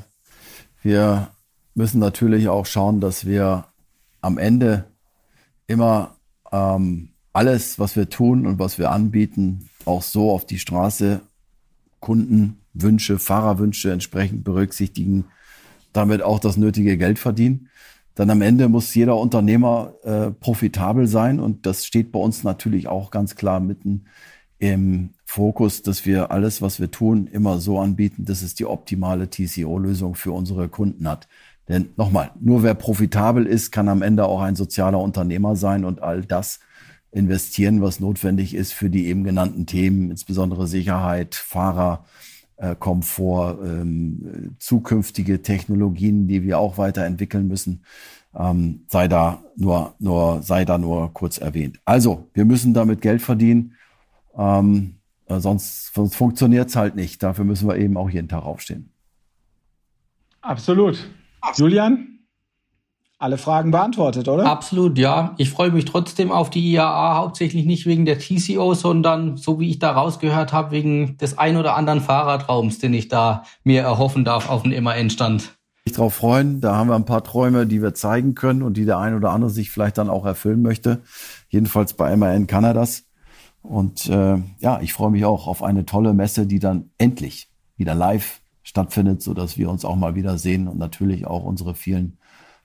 wir 0.82 1.28
müssen 1.74 2.00
natürlich 2.00 2.48
auch 2.48 2.66
schauen, 2.66 3.00
dass 3.00 3.26
wir 3.26 3.66
am 4.20 4.38
Ende 4.38 4.84
immer 5.66 6.16
ähm, 6.50 7.10
alles, 7.32 7.78
was 7.78 7.94
wir 7.94 8.08
tun 8.08 8.46
und 8.46 8.58
was 8.58 8.78
wir 8.78 8.90
anbieten, 8.90 9.68
auch 9.84 10.02
so 10.02 10.30
auf 10.32 10.44
die 10.44 10.58
Straße 10.58 11.20
Kundenwünsche, 12.00 13.18
Fahrerwünsche 13.18 13.92
entsprechend 13.92 14.44
berücksichtigen, 14.44 15.24
damit 15.92 16.22
auch 16.22 16.38
das 16.38 16.56
nötige 16.56 16.96
Geld 16.96 17.18
verdienen. 17.18 17.68
Dann 18.14 18.30
am 18.30 18.42
Ende 18.42 18.68
muss 18.68 18.94
jeder 18.94 19.16
Unternehmer 19.16 19.94
äh, 20.02 20.30
profitabel 20.30 21.06
sein 21.06 21.38
und 21.38 21.66
das 21.66 21.86
steht 21.86 22.10
bei 22.10 22.18
uns 22.18 22.42
natürlich 22.42 22.88
auch 22.88 23.10
ganz 23.10 23.36
klar 23.36 23.60
mitten 23.60 24.06
im 24.58 25.10
Fokus, 25.24 25.82
dass 25.82 26.04
wir 26.04 26.30
alles, 26.30 26.60
was 26.60 26.80
wir 26.80 26.90
tun, 26.90 27.28
immer 27.28 27.60
so 27.60 27.78
anbieten, 27.78 28.24
dass 28.24 28.42
es 28.42 28.54
die 28.54 28.66
optimale 28.66 29.30
TCO-Lösung 29.30 30.14
für 30.14 30.32
unsere 30.32 30.68
Kunden 30.68 31.08
hat. 31.08 31.28
Denn 31.68 31.90
nochmal, 31.96 32.32
nur 32.40 32.62
wer 32.62 32.74
profitabel 32.74 33.46
ist, 33.46 33.70
kann 33.70 33.88
am 33.88 34.02
Ende 34.02 34.24
auch 34.24 34.40
ein 34.40 34.56
sozialer 34.56 34.98
Unternehmer 35.00 35.54
sein 35.54 35.84
und 35.84 36.02
all 36.02 36.24
das 36.24 36.60
investieren, 37.12 37.82
was 37.82 38.00
notwendig 38.00 38.54
ist 38.54 38.72
für 38.72 38.90
die 38.90 39.06
eben 39.06 39.24
genannten 39.24 39.66
Themen, 39.66 40.10
insbesondere 40.10 40.66
Sicherheit, 40.66 41.34
Fahrer, 41.34 42.04
äh, 42.58 42.74
Komfort, 42.78 43.58
ähm, 43.64 44.56
zukünftige 44.58 45.42
Technologien, 45.42 46.28
die 46.28 46.42
wir 46.42 46.58
auch 46.58 46.78
weiterentwickeln 46.78 47.48
müssen, 47.48 47.84
ähm, 48.34 48.84
sei 48.88 49.08
da 49.08 49.42
nur, 49.56 49.94
nur, 49.98 50.42
sei 50.42 50.64
da 50.64 50.78
nur 50.78 51.12
kurz 51.14 51.38
erwähnt. 51.38 51.80
Also, 51.84 52.28
wir 52.34 52.44
müssen 52.44 52.74
damit 52.74 53.00
Geld 53.00 53.22
verdienen, 53.22 53.74
ähm, 54.36 54.96
äh, 55.26 55.40
sonst, 55.40 55.94
sonst 55.94 56.16
funktioniert 56.16 56.68
es 56.68 56.76
halt 56.76 56.94
nicht. 56.94 57.22
Dafür 57.22 57.44
müssen 57.44 57.68
wir 57.68 57.76
eben 57.76 57.96
auch 57.96 58.10
jeden 58.10 58.28
Tag 58.28 58.44
aufstehen. 58.44 58.90
Absolut. 60.40 61.10
Julian? 61.56 62.17
Alle 63.18 63.36
Fragen 63.36 63.72
beantwortet, 63.72 64.28
oder? 64.28 64.46
Absolut, 64.46 64.96
ja. 64.96 65.34
Ich 65.38 65.50
freue 65.50 65.72
mich 65.72 65.84
trotzdem 65.84 66.30
auf 66.30 66.50
die 66.50 66.72
IAA, 66.72 67.16
hauptsächlich 67.16 67.66
nicht 67.66 67.84
wegen 67.84 68.04
der 68.04 68.18
TCO, 68.18 68.74
sondern 68.74 69.36
so 69.36 69.58
wie 69.58 69.68
ich 69.70 69.80
da 69.80 69.90
rausgehört 69.90 70.52
habe, 70.52 70.70
wegen 70.70 71.16
des 71.18 71.36
ein 71.36 71.56
oder 71.56 71.76
anderen 71.76 72.00
Fahrradraums, 72.00 72.78
den 72.78 72.94
ich 72.94 73.08
da 73.08 73.42
mir 73.64 73.82
erhoffen 73.82 74.24
darf 74.24 74.48
auf 74.48 74.62
dem 74.62 74.84
MAN-Stand. 74.84 75.58
Ich 75.84 75.94
drauf 75.94 76.14
freuen. 76.14 76.60
Da 76.60 76.76
haben 76.76 76.88
wir 76.88 76.94
ein 76.94 77.06
paar 77.06 77.24
Träume, 77.24 77.66
die 77.66 77.82
wir 77.82 77.94
zeigen 77.94 78.34
können 78.34 78.62
und 78.62 78.76
die 78.76 78.84
der 78.84 78.98
ein 78.98 79.14
oder 79.14 79.30
andere 79.30 79.50
sich 79.50 79.70
vielleicht 79.70 79.98
dann 79.98 80.10
auch 80.10 80.24
erfüllen 80.24 80.62
möchte. 80.62 81.00
Jedenfalls 81.48 81.94
bei 81.94 82.14
MAN 82.16 82.46
kann 82.46 82.62
er 82.62 82.74
das. 82.74 83.04
Und 83.62 84.08
äh, 84.08 84.36
ja, 84.60 84.80
ich 84.80 84.92
freue 84.92 85.10
mich 85.10 85.24
auch 85.24 85.48
auf 85.48 85.62
eine 85.62 85.86
tolle 85.86 86.14
Messe, 86.14 86.46
die 86.46 86.60
dann 86.60 86.90
endlich 86.98 87.48
wieder 87.76 87.94
live 87.94 88.40
stattfindet, 88.62 89.22
so 89.22 89.34
dass 89.34 89.56
wir 89.58 89.70
uns 89.70 89.84
auch 89.84 89.96
mal 89.96 90.14
wieder 90.14 90.38
sehen 90.38 90.68
und 90.68 90.78
natürlich 90.78 91.26
auch 91.26 91.42
unsere 91.42 91.74
vielen 91.74 92.18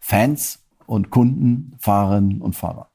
Fans 0.05 0.59
und 0.85 1.11
Kunden, 1.11 1.71
Fahrerinnen 1.79 2.41
und 2.41 2.57
Fahrer. 2.57 2.89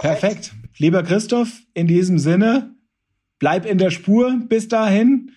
Perfekt. 0.00 0.54
Lieber 0.78 1.02
Christoph, 1.02 1.50
in 1.74 1.88
diesem 1.88 2.20
Sinne, 2.20 2.76
bleib 3.40 3.66
in 3.66 3.78
der 3.78 3.90
Spur 3.90 4.38
bis 4.48 4.68
dahin. 4.68 5.32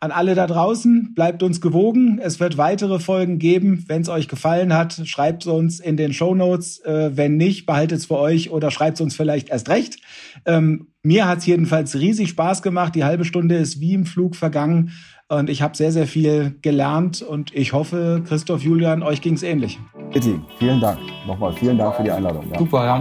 an 0.00 0.12
alle 0.12 0.36
da 0.36 0.46
draußen, 0.46 1.14
bleibt 1.16 1.42
uns 1.42 1.60
gewogen. 1.60 2.20
Es 2.22 2.38
wird 2.38 2.56
weitere 2.56 3.00
Folgen 3.00 3.40
geben. 3.40 3.84
Wenn 3.88 4.02
es 4.02 4.08
euch 4.08 4.28
gefallen 4.28 4.72
hat, 4.72 5.02
schreibt 5.04 5.42
es 5.42 5.48
uns 5.48 5.80
in 5.80 5.96
den 5.96 6.12
Show 6.12 6.36
Notes. 6.36 6.78
Äh, 6.84 7.16
wenn 7.16 7.36
nicht, 7.36 7.66
behaltet 7.66 7.98
es 7.98 8.06
für 8.06 8.18
euch 8.18 8.50
oder 8.50 8.70
schreibt 8.70 8.98
es 8.98 9.00
uns 9.00 9.16
vielleicht 9.16 9.48
erst 9.48 9.68
recht. 9.68 9.98
Ähm, 10.46 10.92
mir 11.02 11.26
hat 11.26 11.38
es 11.38 11.46
jedenfalls 11.46 11.96
riesig 11.96 12.28
Spaß 12.28 12.62
gemacht. 12.62 12.94
Die 12.94 13.02
halbe 13.02 13.24
Stunde 13.24 13.56
ist 13.56 13.80
wie 13.80 13.94
im 13.94 14.06
Flug 14.06 14.36
vergangen 14.36 14.92
und 15.28 15.50
ich 15.50 15.62
habe 15.62 15.76
sehr, 15.76 15.92
sehr 15.92 16.06
viel 16.06 16.56
gelernt 16.62 17.22
und 17.22 17.54
ich 17.54 17.72
hoffe, 17.72 18.22
Christoph, 18.26 18.62
Julian, 18.62 19.02
euch 19.02 19.20
ging 19.20 19.34
es 19.34 19.42
ähnlich. 19.42 19.78
Bitte, 20.12 20.40
vielen 20.58 20.80
Dank. 20.80 20.98
Nochmal 21.26 21.52
vielen 21.52 21.76
Dank 21.76 21.96
für 21.96 22.02
die 22.02 22.10
Einladung. 22.10 22.50
Ja. 22.50 22.58
Super, 22.58 22.86
ja. 22.86 23.00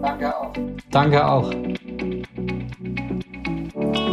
Danke 0.00 0.36
auch. 0.36 0.52
Danke 0.90 1.26
auch. 1.26 1.52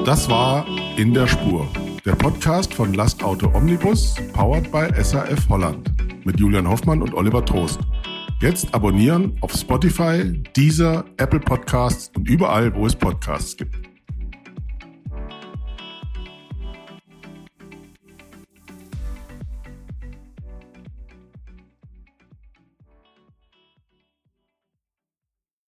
Das 0.05 0.29
war 0.29 0.65
In 0.97 1.13
der 1.13 1.27
Spur, 1.27 1.65
der 2.05 2.13
Podcast 2.13 2.73
von 2.73 2.93
Lastauto 2.93 3.49
Omnibus, 3.53 4.15
powered 4.33 4.69
by 4.71 4.89
SAF 5.01 5.47
Holland, 5.47 5.89
mit 6.25 6.39
Julian 6.39 6.69
Hoffmann 6.69 7.01
und 7.01 7.13
Oliver 7.13 7.43
Trost. 7.45 7.79
Jetzt 8.41 8.73
abonnieren 8.75 9.37
auf 9.39 9.53
Spotify, 9.53 10.33
Deezer, 10.57 11.05
Apple 11.17 11.39
Podcasts 11.39 12.11
und 12.17 12.27
überall, 12.27 12.75
wo 12.75 12.85
es 12.85 12.95
Podcasts 12.95 13.55
gibt. 13.55 13.92